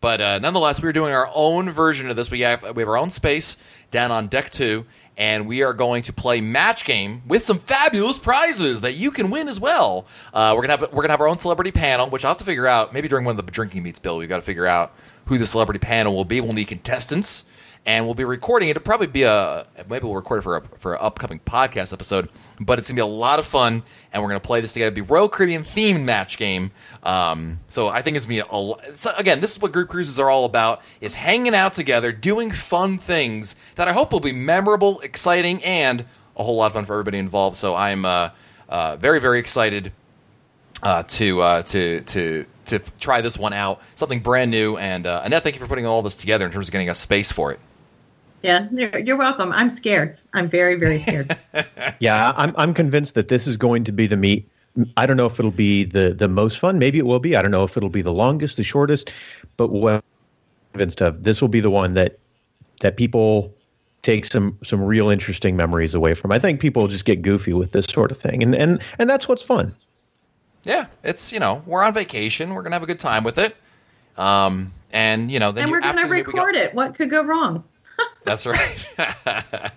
[0.05, 2.29] But uh, nonetheless, we're doing our own version of this.
[2.29, 3.57] We have we have our own space
[3.89, 4.85] down on deck two,
[5.17, 9.31] and we are going to play match game with some fabulous prizes that you can
[9.31, 10.05] win as well.
[10.31, 12.43] Uh, we're gonna have we're gonna have our own celebrity panel, which I'll have to
[12.43, 12.93] figure out.
[12.93, 14.93] Maybe during one of the drinking meets, Bill, we've got to figure out
[15.25, 16.39] who the celebrity panel will be.
[16.39, 17.45] We'll need contestants,
[17.83, 18.77] and we'll be recording it.
[18.77, 22.29] It'll probably be a maybe we'll record it for a, for an upcoming podcast episode.
[22.59, 24.87] But it's gonna be a lot of fun, and we're gonna play this together.
[24.87, 26.71] It'll be Royal Caribbean themed match game.
[27.03, 29.41] Um, so I think it's gonna be a, lo- so again.
[29.41, 33.55] This is what group cruises are all about: is hanging out together, doing fun things
[33.75, 36.05] that I hope will be memorable, exciting, and
[36.37, 37.57] a whole lot of fun for everybody involved.
[37.57, 38.29] So I'm uh,
[38.69, 39.91] uh, very very excited
[40.81, 43.81] uh, to uh, to to to try this one out.
[43.95, 44.77] Something brand new.
[44.77, 46.99] And uh, Annette, thank you for putting all this together in terms of getting us
[46.99, 47.59] space for it.
[48.41, 49.51] Yeah, you're, you're welcome.
[49.51, 50.17] I'm scared.
[50.33, 51.35] I'm very, very scared.
[51.99, 54.49] Yeah, I'm I'm convinced that this is going to be the meet.
[54.97, 56.77] I don't know if it'll be the the most fun.
[56.77, 57.35] Maybe it will be.
[57.37, 59.09] I don't know if it'll be the longest, the shortest.
[59.55, 60.01] But what I'm
[60.73, 62.19] convinced of, this will be the one that
[62.81, 63.53] that people
[64.01, 66.31] take some some real interesting memories away from.
[66.33, 69.27] I think people just get goofy with this sort of thing, and and and that's
[69.29, 69.73] what's fun.
[70.63, 72.53] Yeah, it's you know we're on vacation.
[72.53, 73.55] We're gonna have a good time with it.
[74.17, 76.39] Um, and you know then and you- we're going to after the meet, we go-
[76.39, 76.73] record it.
[76.73, 77.63] What could go wrong?
[78.25, 78.89] That's right.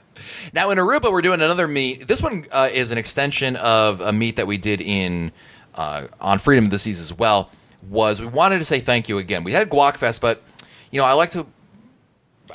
[0.54, 2.08] now in Aruba, we're doing another meet.
[2.08, 5.32] This one uh, is an extension of a meet that we did in
[5.74, 7.50] uh, on Freedom of the Seas as well.
[7.88, 9.44] Was we wanted to say thank you again.
[9.44, 10.42] We had Guac Fest, but
[10.90, 11.46] you know I like to.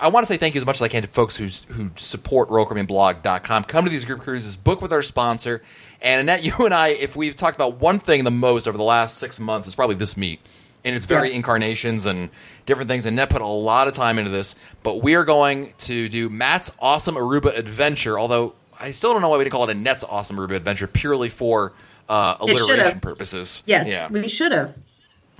[0.01, 1.91] I want to say thank you as much as I can to folks who who
[1.95, 3.65] support RoyalCaribbeanBlog.com.
[3.65, 5.61] Come to these group cruises, book with our sponsor,
[6.01, 8.83] and Annette, you and I, if we've talked about one thing the most over the
[8.83, 10.41] last six months, it's probably this meet
[10.85, 11.35] and its very Yeah.
[11.37, 12.29] incarnations and
[12.65, 13.05] different things.
[13.05, 16.29] And Annette put a lot of time into this, but we are going to do
[16.29, 18.19] Matt's awesome Aruba adventure.
[18.19, 21.29] Although I still don't know why we didn't call it Annette's awesome Aruba adventure purely
[21.29, 21.73] for
[22.09, 23.63] uh, alliteration purposes.
[23.65, 24.09] Yes, Yeah.
[24.09, 24.73] we should have.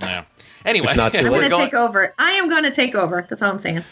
[0.00, 0.24] yeah.
[0.64, 1.30] Anyway, It's not too I'm late.
[1.30, 2.14] going to going- take over.
[2.18, 3.26] I am going to take over.
[3.28, 3.84] That's all I'm saying.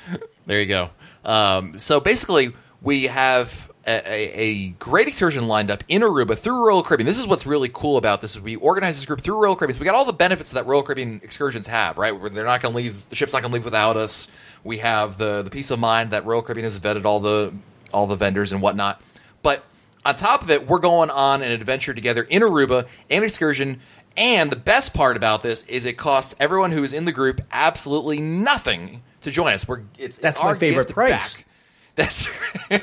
[0.46, 0.90] There you go.
[1.24, 6.82] Um, so basically, we have a, a, great excursion lined up in Aruba through Royal
[6.82, 7.06] Caribbean.
[7.06, 9.74] This is what's really cool about this: is we organize this group through Royal Caribbean.
[9.74, 12.12] So we got all the benefits that Royal Caribbean excursions have, right?
[12.18, 14.28] Where they're not going to leave, the ship's not going to leave without us.
[14.62, 17.52] We have the the peace of mind that Royal Caribbean has vetted all the
[17.92, 19.02] all the vendors and whatnot.
[19.42, 19.64] But
[20.04, 23.80] on top of it, we're going on an adventure together in Aruba, an excursion.
[24.16, 27.40] And the best part about this is it costs everyone who is in the group
[27.50, 29.66] absolutely nothing to join us.
[29.66, 31.34] We're it's, That's it's my our favorite price.
[31.34, 31.46] back.
[31.94, 32.26] That's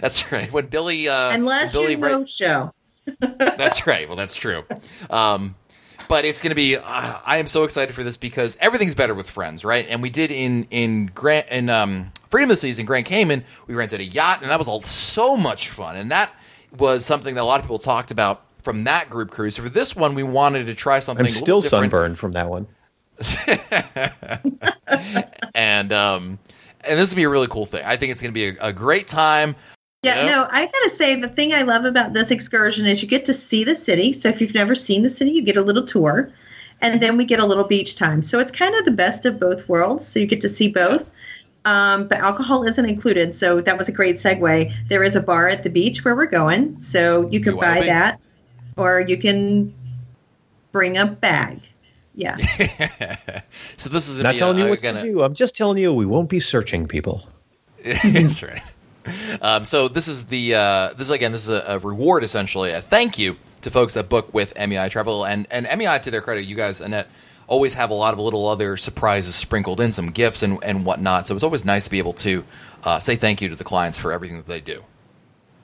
[0.00, 0.52] that's right.
[0.52, 2.72] When Billy uh, Unless Billy you Ray- show.
[3.20, 4.08] that's right.
[4.08, 4.64] Well, that's true.
[5.08, 5.54] Um,
[6.08, 6.76] but it's going to be.
[6.76, 9.86] Uh, I am so excited for this because everything's better with friends, right?
[9.88, 13.44] And we did in in Grant in um, Freedom of the Seas in Grand Cayman.
[13.68, 15.94] We rented a yacht, and that was all so much fun.
[15.96, 16.32] And that
[16.76, 19.54] was something that a lot of people talked about from that group cruise.
[19.54, 21.26] So for this one, we wanted to try something.
[21.26, 22.66] I'm still sunburned from that one.
[25.54, 26.38] and um,
[26.88, 27.84] and this would be a really cool thing.
[27.84, 29.56] I think it's going to be a, a great time.
[30.02, 30.42] Yeah, you know?
[30.42, 33.34] no, I gotta say the thing I love about this excursion is you get to
[33.34, 34.12] see the city.
[34.12, 36.30] So if you've never seen the city, you get a little tour,
[36.80, 38.22] and then we get a little beach time.
[38.22, 40.06] So it's kind of the best of both worlds.
[40.06, 41.10] So you get to see both.
[41.64, 44.72] Um, but alcohol isn't included, so that was a great segue.
[44.88, 47.80] There is a bar at the beach where we're going, so you can You buy
[47.80, 48.20] that,
[48.76, 49.74] or you can
[50.70, 51.60] bring a bag.
[52.16, 52.36] Yeah.
[53.76, 55.22] So this is Not be, telling uh, you what gonna- to do.
[55.22, 57.28] I'm just telling you we won't be searching people.
[57.84, 58.62] That's right.
[59.40, 62.72] Um, so this is the uh, this is again this is a, a reward essentially
[62.72, 66.20] a thank you to folks that book with MEI Travel and and MEI to their
[66.22, 67.08] credit you guys Annette
[67.46, 71.28] always have a lot of little other surprises sprinkled in some gifts and and whatnot
[71.28, 72.42] so it's always nice to be able to
[72.82, 74.82] uh, say thank you to the clients for everything that they do.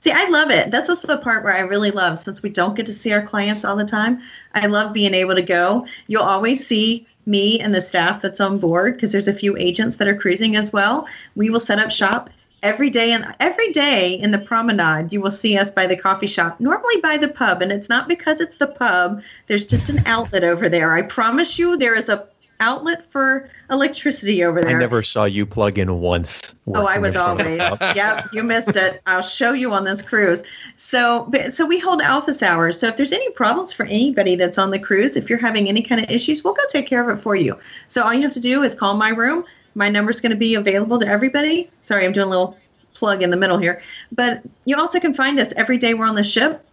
[0.03, 0.73] See, I love it.
[0.73, 3.25] That's also the part where I really love, since we don't get to see our
[3.25, 4.21] clients all the time.
[4.53, 5.87] I love being able to go.
[6.09, 9.97] You'll always see me and the staff that's on board because there's a few agents
[9.97, 11.07] that are cruising as well.
[11.37, 12.31] We will set up shop
[12.65, 16.27] every day, and every day in the promenade, you will see us by the coffee
[16.27, 17.63] shop, normally by the pub.
[17.63, 19.23] And it's not because it's the pub.
[19.47, 20.95] There's just an outlet over there.
[20.95, 22.27] I promise you, there is a
[22.61, 24.77] outlet for electricity over there.
[24.77, 26.55] I never saw you plug in once.
[26.69, 27.79] Oh, I was in front of always.
[27.79, 29.03] the yep, you missed it.
[29.07, 30.43] I'll show you on this cruise.
[30.77, 32.79] So, so we hold office hours.
[32.79, 35.83] So if there's any problems for anybody that's on the cruise, if you're having any
[35.83, 37.59] kind of issues, we'll go take care of it for you.
[37.89, 39.45] So all you have to do is call my room.
[39.75, 41.71] My number's going to be available to everybody.
[41.81, 42.57] Sorry, I'm doing a little
[42.95, 43.83] plug in the middle here.
[44.13, 46.65] But you also can find us every day we're on the ship.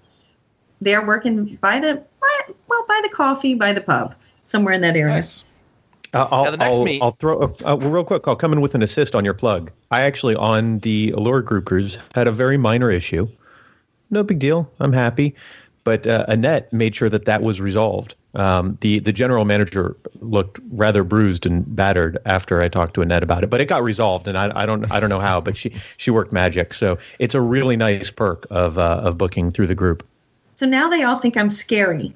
[0.81, 4.95] They're working by the by- well by the coffee by the pub somewhere in that
[4.95, 5.15] area.
[5.15, 5.43] Nice.
[6.13, 8.27] Uh, I'll, Now, the next I'll, meet- I'll throw uh, uh, real quick.
[8.27, 9.71] I'll come in with an assist on your plug.
[9.91, 13.27] I actually on the Allure Group cruise had a very minor issue.
[14.09, 14.69] No big deal.
[14.79, 15.35] I'm happy,
[15.83, 18.15] but uh, Annette made sure that that was resolved.
[18.33, 23.21] Um, the the general manager looked rather bruised and battered after I talked to Annette
[23.23, 25.55] about it, but it got resolved, and I, I don't I don't know how, but
[25.57, 26.73] she she worked magic.
[26.73, 30.05] So it's a really nice perk of uh, of booking through the group.
[30.55, 32.13] So now they all think I'm scary.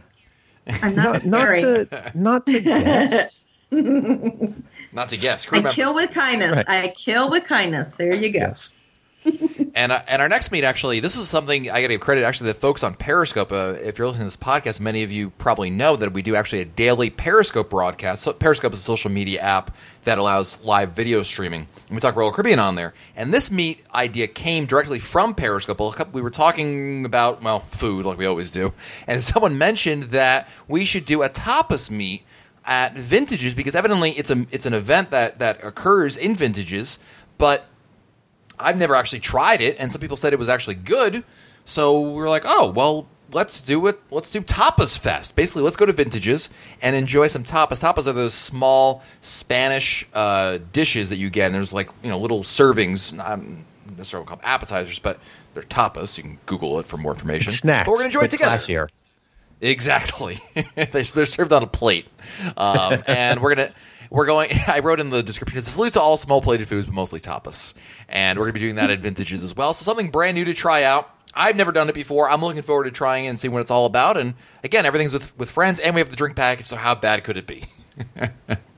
[0.68, 1.62] I'm not, Not, not scary.
[1.62, 3.48] to not to guess.
[4.94, 5.46] Not to guess.
[5.46, 5.76] Crew I members.
[5.76, 6.56] kill with kindness.
[6.56, 6.70] Right.
[6.70, 7.94] I kill with kindness.
[7.98, 8.40] There you go.
[8.40, 8.74] Yes.
[9.76, 12.24] And uh, and our next meet actually, this is something I got to give credit
[12.24, 13.52] actually the folks on Periscope.
[13.52, 16.36] Uh, if you're listening to this podcast, many of you probably know that we do
[16.36, 18.22] actually a daily Periscope broadcast.
[18.22, 21.68] So Periscope is a social media app that allows live video streaming.
[21.88, 22.94] And we talk Royal Caribbean on there.
[23.16, 26.14] And this meet idea came directly from Periscope.
[26.14, 28.74] We were talking about well food like we always do,
[29.08, 32.26] and someone mentioned that we should do a tapas meet
[32.66, 37.00] at Vintages because evidently it's a it's an event that that occurs in Vintages,
[37.38, 37.66] but
[38.60, 41.24] I've never actually tried it, and some people said it was actually good.
[41.66, 44.00] So we're like, oh well, let's do it.
[44.12, 45.36] Let's do Tapas Fest.
[45.36, 46.50] Basically, let's go to Vintages
[46.82, 47.82] and enjoy some tapas.
[47.82, 52.20] Tapas are those small Spanish uh, dishes that you get, and there's like you know
[52.20, 53.40] little servings, not
[53.98, 55.20] necessarily called appetizers, but
[55.54, 56.18] they're tapas.
[56.18, 57.52] You can Google it for more information.
[57.52, 57.86] Snacks.
[57.86, 58.56] But we're gonna enjoy it together.
[58.56, 58.90] Classier.
[59.64, 60.40] Exactly.
[60.76, 62.08] They- They're served on a plate,
[62.58, 63.74] um, and we're gonna
[64.10, 64.52] we're going.
[64.68, 65.58] I wrote in the description.
[65.58, 67.74] It's salute to all small plated foods, but mostly tapas,
[68.10, 69.74] and we're gonna be doing that at Vintages as well.
[69.74, 71.10] So something brand new to try out.
[71.34, 72.30] I've never done it before.
[72.30, 74.18] I'm looking forward to trying it and seeing what it's all about.
[74.18, 76.68] And again, everything's with with friends, and we have the drink package.
[76.68, 77.64] So how bad could it be?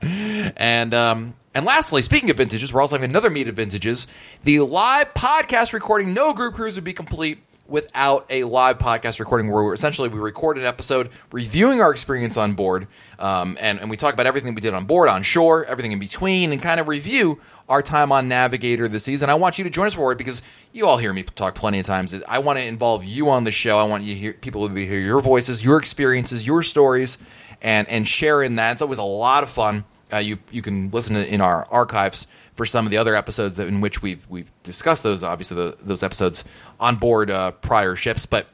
[0.00, 4.06] and um, and lastly, speaking of vintages, we're also having another meet of vintages.
[4.44, 9.50] The live podcast recording, no group cruise would be complete without a live podcast recording
[9.50, 12.86] where we're essentially we record an episode reviewing our experience on board
[13.18, 15.98] um, and, and we talk about everything we did on board on shore everything in
[15.98, 19.30] between and kind of review our time on navigator this season.
[19.30, 20.42] I want you to join us for it because
[20.72, 22.14] you all hear me talk plenty of times.
[22.28, 23.78] I want to involve you on the show.
[23.78, 27.18] I want you hear people to hear your voices your experiences your stories
[27.60, 28.72] and and share in that.
[28.72, 32.26] It's always a lot of fun uh, you you can listen to in our archives
[32.54, 35.76] for some of the other episodes that, in which we've we've discussed those obviously the,
[35.82, 36.44] those episodes
[36.78, 38.26] on board uh, prior ships.
[38.26, 38.46] But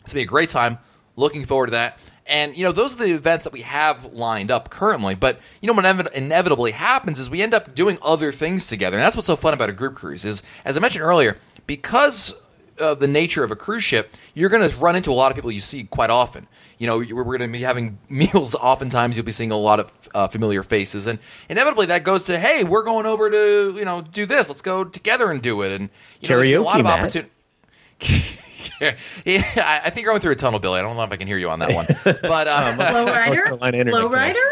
[0.00, 0.78] it's gonna be a great time.
[1.16, 1.98] Looking forward to that.
[2.28, 5.14] And you know those are the events that we have lined up currently.
[5.14, 8.96] But you know what inevi- inevitably happens is we end up doing other things together,
[8.96, 10.24] and that's what's so fun about a group cruise.
[10.24, 12.34] Is as I mentioned earlier, because
[12.78, 15.36] of the nature of a cruise ship, you're going to run into a lot of
[15.36, 16.46] people you see quite often.
[16.78, 18.54] You know, we're going to be having meals.
[18.54, 21.18] Oftentimes, you'll be seeing a lot of uh, familiar faces, and
[21.48, 24.48] inevitably that goes to, "Hey, we're going over to you know do this.
[24.48, 27.30] Let's go together and do it." And you know, there's a lot of opportunity.
[28.80, 30.78] yeah, I think you're going through a tunnel, Billy.
[30.78, 31.86] I don't know if I can hear you on that one.
[32.22, 32.76] But um,
[33.92, 34.42] Low rider?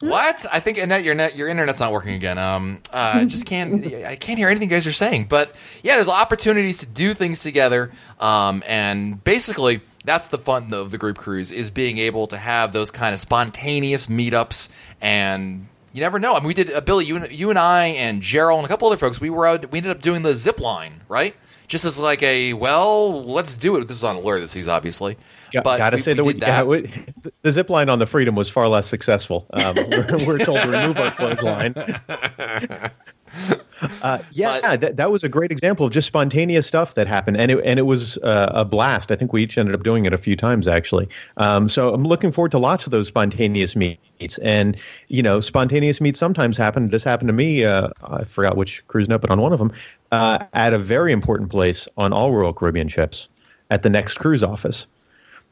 [0.00, 0.46] What?
[0.50, 2.38] I think Annette, your net, your internet's not working again.
[2.38, 3.84] Um, uh, just can't.
[4.04, 5.26] I can't hear anything you guys are saying.
[5.26, 7.92] But yeah, there's opportunities to do things together.
[8.18, 12.72] Um, and basically, that's the fun of the group cruise is being able to have
[12.72, 14.70] those kind of spontaneous meetups
[15.00, 15.68] and.
[15.92, 16.34] You never know.
[16.34, 18.68] I mean, we did uh, Billy, you and you and I and Gerald and a
[18.68, 19.20] couple other folks.
[19.20, 19.72] We were out.
[19.72, 21.34] We ended up doing the zip line, right?
[21.70, 23.86] Just as like a well, let's do it.
[23.86, 25.16] This is on Allure of the Seas obviously,
[25.52, 27.04] Got, but gotta we- say we that we, yeah, we,
[27.42, 29.46] the zip line on the Freedom was far less successful.
[29.52, 31.74] Um, we're, we're told to remove our clothesline.
[34.02, 37.36] Uh, yeah, But- that, that was a great example of just spontaneous stuff that happened,
[37.38, 39.10] and it and it was uh, a blast.
[39.10, 41.08] I think we each ended up doing it a few times actually.
[41.38, 44.76] Um, so I'm looking forward to lots of those spontaneous meets, and
[45.08, 46.86] you know, spontaneous meets sometimes happen.
[46.90, 47.64] This happened to me.
[47.64, 49.72] Uh, I forgot which cruise note, but on one of them,
[50.12, 53.28] uh, at a very important place on all Royal Caribbean ships,
[53.70, 54.86] at the next cruise office,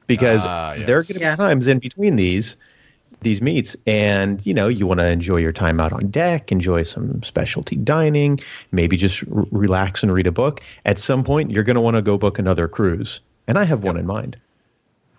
[0.07, 1.31] because Ah, there are going to Yeah.
[1.33, 2.57] be times in between these
[3.21, 6.83] these meets and you know you want to enjoy your time out on deck enjoy
[6.83, 8.39] some specialty dining
[8.71, 10.61] maybe just r- relax and read a book.
[10.85, 13.21] At some point you're going to want to go book another cruise.
[13.47, 14.39] And i have one in mind.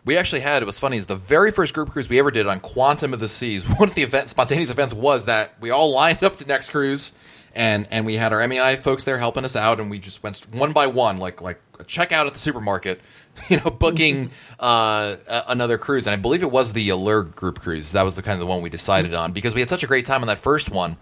[0.06, 2.48] We actually had it was funny is the very first group cruise we ever did
[2.48, 3.68] on Quantum of the Seas.
[3.78, 7.14] One of the event spontaneous events was that we all lined up the next cruise,
[7.56, 10.40] and and we had our MEI folks there helping us out, and we just went
[10.54, 13.02] one by one, like like a checkout at the supermarket,
[13.50, 17.60] you know, booking uh, a- another cruise, and I believe it was the Allure group
[17.60, 17.92] cruise.
[17.94, 19.88] That was the kind of the one we decided on because we had such a
[19.88, 20.98] great time on that first one.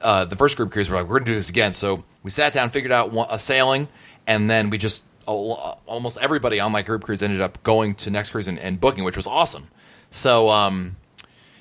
[0.00, 1.74] Uh, the first group cruise, we're like, we're gonna do this again.
[1.74, 3.88] So we sat down, figured out one, a sailing,
[4.26, 8.30] and then we just almost everybody on my group cruise ended up going to next
[8.30, 9.68] cruise and, and booking, which was awesome.
[10.10, 10.96] So um,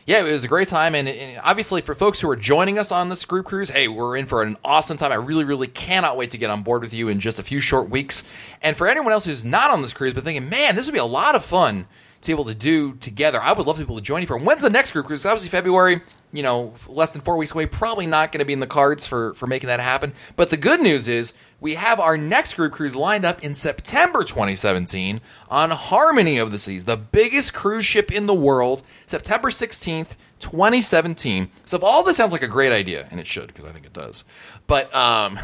[0.06, 2.91] yeah, it was a great time, and, and obviously for folks who are joining us
[2.91, 5.12] on this group cruise, hey, we're in for an awesome time.
[5.12, 7.60] I really, really cannot wait to get on board with you in just a few
[7.60, 8.24] short weeks.
[8.62, 10.99] And for anyone else who's not on this cruise but thinking, man, this would be
[10.99, 11.88] a lot of fun
[12.22, 14.38] to be able to do together, I would love be to join you for.
[14.38, 15.26] When's the next group cruise?
[15.26, 16.01] Obviously February.
[16.34, 17.67] You know, less than four weeks away.
[17.67, 20.13] Probably not going to be in the cards for for making that happen.
[20.36, 24.25] But the good news is we have our next group cruise lined up in September
[24.25, 30.17] 2017 on Harmony of the Seas, the biggest cruise ship in the world, September 16th,
[30.41, 31.49] 2017.
[31.63, 33.86] So if all this sounds like a great idea, and it should, because I think
[33.86, 34.25] it does,
[34.67, 35.39] but um,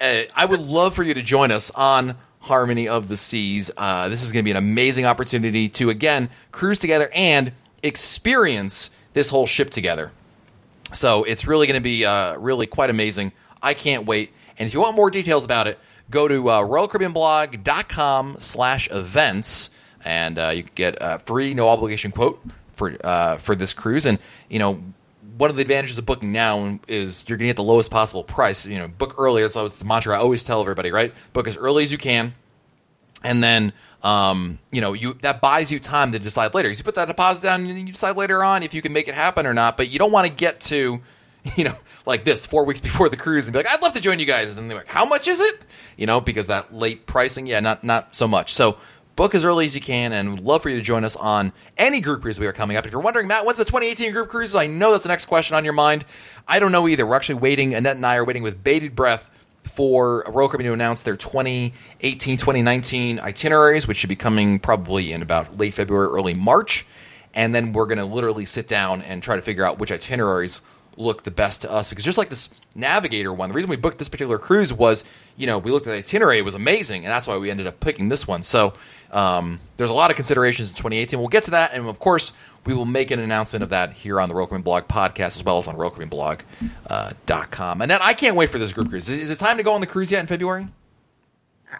[0.00, 3.72] uh, I would love for you to join us on Harmony of the Seas.
[3.76, 7.50] Uh, this is going to be an amazing opportunity to, again, cruise together and
[7.82, 10.12] experience this whole ship together.
[10.94, 13.32] So it's really going to be uh, really quite amazing.
[13.62, 14.32] I can't wait.
[14.58, 15.78] And if you want more details about it,
[16.10, 19.70] go to uh, RoyalCaribbeanBlog.com slash events,
[20.04, 22.40] and uh, you can get a free, no obligation quote
[22.74, 24.06] for uh, for this cruise.
[24.06, 24.18] And,
[24.48, 24.82] you know,
[25.36, 28.22] one of the advantages of booking now is you're going to get the lowest possible
[28.22, 28.64] price.
[28.64, 29.42] You know, book early.
[29.42, 31.12] That's always the mantra I always tell everybody, right?
[31.32, 32.34] Book as early as you can
[33.24, 33.72] and then
[34.04, 36.70] um, you know you that buys you time to decide later.
[36.70, 39.14] You put that deposit down, and you decide later on if you can make it
[39.14, 39.76] happen or not.
[39.76, 41.00] But you don't want to get to
[41.56, 41.76] you know
[42.06, 44.26] like this four weeks before the cruise and be like, I'd love to join you
[44.26, 45.62] guys, and they're like, How much is it?
[45.96, 48.54] You know, because that late pricing, yeah, not not so much.
[48.54, 48.76] So.
[49.16, 52.00] Book as early as you can, and love for you to join us on any
[52.00, 52.84] group cruise we are coming up.
[52.84, 54.56] If you're wondering, Matt, when's the 2018 group cruise?
[54.56, 56.04] I know that's the next question on your mind.
[56.48, 57.06] I don't know either.
[57.06, 57.74] We're actually waiting.
[57.74, 59.30] Annette and I are waiting with bated breath
[59.64, 65.22] for Royal Caribbean to announce their 2018 2019 itineraries, which should be coming probably in
[65.22, 66.86] about late February, early March.
[67.34, 70.60] And then we're going to literally sit down and try to figure out which itineraries
[70.96, 71.90] look the best to us.
[71.90, 75.04] Because just like this Navigator one, the reason we booked this particular cruise was,
[75.36, 77.66] you know, we looked at the itinerary, it was amazing, and that's why we ended
[77.66, 78.42] up picking this one.
[78.42, 78.74] So
[79.10, 81.18] um, there's a lot of considerations in 2018.
[81.18, 82.32] We'll get to that, and of course,
[82.66, 85.58] we will make an announcement of that here on the Caribbean Blog podcast as well
[85.58, 87.82] as on RoyalCaribbeanBlog.com.
[87.82, 89.08] And uh, then I can't wait for this group cruise.
[89.08, 90.68] Is is it time to go on the cruise yet in February?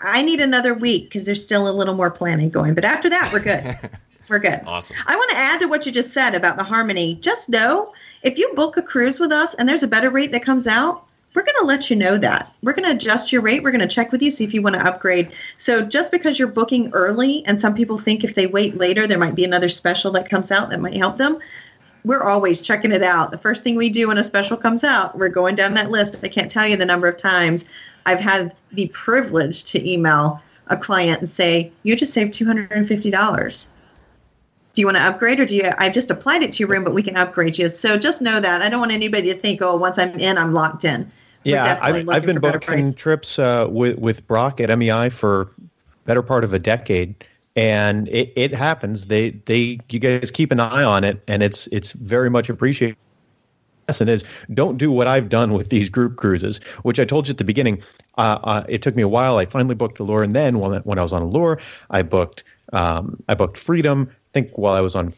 [0.02, 2.74] I need another week because there's still a little more planning going.
[2.74, 3.78] But after that, we're good.
[4.28, 4.60] we're good.
[4.66, 4.96] Awesome.
[5.06, 7.14] I want to add to what you just said about the harmony.
[7.16, 10.42] Just know if you book a cruise with us and there's a better rate that
[10.42, 12.52] comes out, we're going to let you know that.
[12.62, 13.62] We're going to adjust your rate.
[13.62, 15.32] We're going to check with you, see if you want to upgrade.
[15.58, 19.18] So just because you're booking early and some people think if they wait later, there
[19.18, 21.38] might be another special that comes out that might help them.
[22.04, 23.30] We're always checking it out.
[23.30, 26.22] The first thing we do when a special comes out, we're going down that list.
[26.22, 27.64] I can't tell you the number of times
[28.06, 32.70] I've had the privilege to email a client and say, "You just saved two hundred
[32.72, 33.68] and fifty dollars.
[34.74, 35.70] Do you want to upgrade, or do you?
[35.78, 38.38] I've just applied it to your room, but we can upgrade you." So just know
[38.38, 41.10] that I don't want anybody to think, "Oh, once I'm in, I'm locked in."
[41.44, 45.52] Yeah, I've, I've been booking trips uh, with with Brock at MEI for
[46.04, 47.14] better part of a decade,
[47.56, 49.06] and it, it happens.
[49.06, 52.96] They they you guys keep an eye on it, and it's it's very much appreciated
[53.88, 57.32] lesson is don't do what I've done with these group cruises, which I told you
[57.32, 57.82] at the beginning.
[58.16, 59.38] Uh, uh, it took me a while.
[59.38, 63.22] I finally booked Allure, and then when, when I was on Allure, I booked um,
[63.28, 64.08] I booked Freedom.
[64.10, 65.12] I think while I was on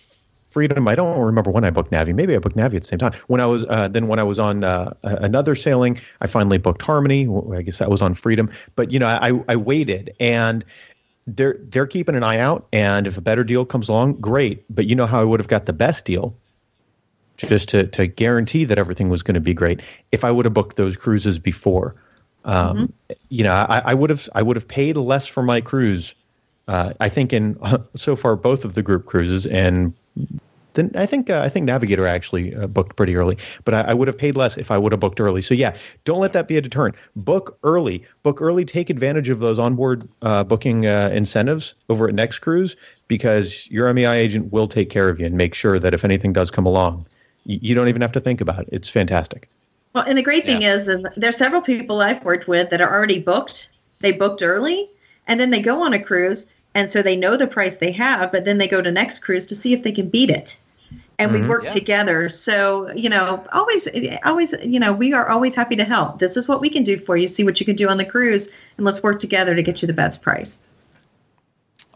[0.57, 2.15] Freedom, I don't remember when I booked Navi.
[2.15, 3.13] Maybe I booked Navi at the same time.
[3.27, 6.81] When I was uh, then when I was on uh, another sailing, I finally booked
[6.81, 7.29] Harmony.
[7.55, 8.51] I guess that was on Freedom.
[8.75, 10.65] But you know, I I waited and
[11.27, 14.87] they're they're keeping an eye out and if a better deal comes along great but
[14.87, 16.33] you know how i would have got the best deal
[17.37, 19.81] just to, to guarantee that everything was going to be great
[20.13, 21.95] if I would have booked those cruises before.
[22.45, 23.13] Um, mm-hmm.
[23.29, 26.15] You know, I, I, would have I would have paid less for my cruise.
[26.69, 27.59] Uh, I think in
[27.95, 29.93] so far both of the group cruises, and
[30.77, 33.95] then I think uh, I think Navigator actually uh, booked pretty early, but I, I,
[33.95, 35.43] would have paid less if I would have booked early.
[35.43, 36.95] So yeah, don't let that be a deterrent.
[37.17, 38.05] Book early.
[38.23, 38.65] Book early.
[38.65, 42.77] Take advantage of those onboard uh, booking uh, incentives over at Next Cruise
[43.09, 46.33] because your MEI agent will take care of you and make sure that if anything
[46.33, 47.07] does come along,
[47.45, 48.69] you don't even have to think about it.
[48.73, 49.49] It's fantastic.
[49.95, 50.75] Well, and the great thing yeah.
[50.75, 53.71] is, is there's several people I've worked with that are already booked.
[54.01, 54.91] They booked early,
[55.27, 58.31] and then they go on a cruise, and so they know the price they have,
[58.31, 60.59] but then they go to next cruise to see if they can beat it.
[61.19, 61.43] And mm-hmm.
[61.43, 61.71] we work yeah.
[61.71, 62.29] together.
[62.29, 63.89] So, you know, always,
[64.25, 66.19] always, you know, we are always happy to help.
[66.19, 67.27] This is what we can do for you.
[67.27, 69.87] See what you can do on the cruise, and let's work together to get you
[69.87, 70.59] the best price.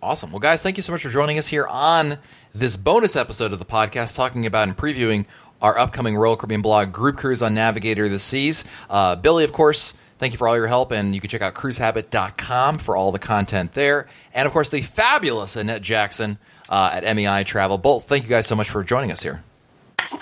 [0.02, 0.30] Awesome.
[0.30, 2.16] Well, guys, thank you so much for joining us here on
[2.54, 5.26] this bonus episode of the podcast talking about and previewing
[5.60, 8.64] our upcoming Royal Caribbean blog group cruise on Navigator of the Seas.
[8.88, 11.54] Uh, Billy, of course, thank you for all your help, and you can check out
[11.54, 14.08] cruisehabit.com for all the content there.
[14.32, 16.38] And of course, the fabulous Annette Jackson
[16.70, 17.78] uh, at MEI Travel.
[17.78, 19.42] Both, thank you guys so much for joining us here.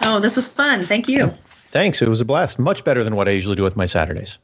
[0.03, 0.85] Oh, this was fun.
[0.85, 1.33] Thank you.
[1.71, 2.03] Thanks.
[2.03, 2.59] It was a blast.
[2.59, 4.39] Much better than what I usually do with my Saturdays.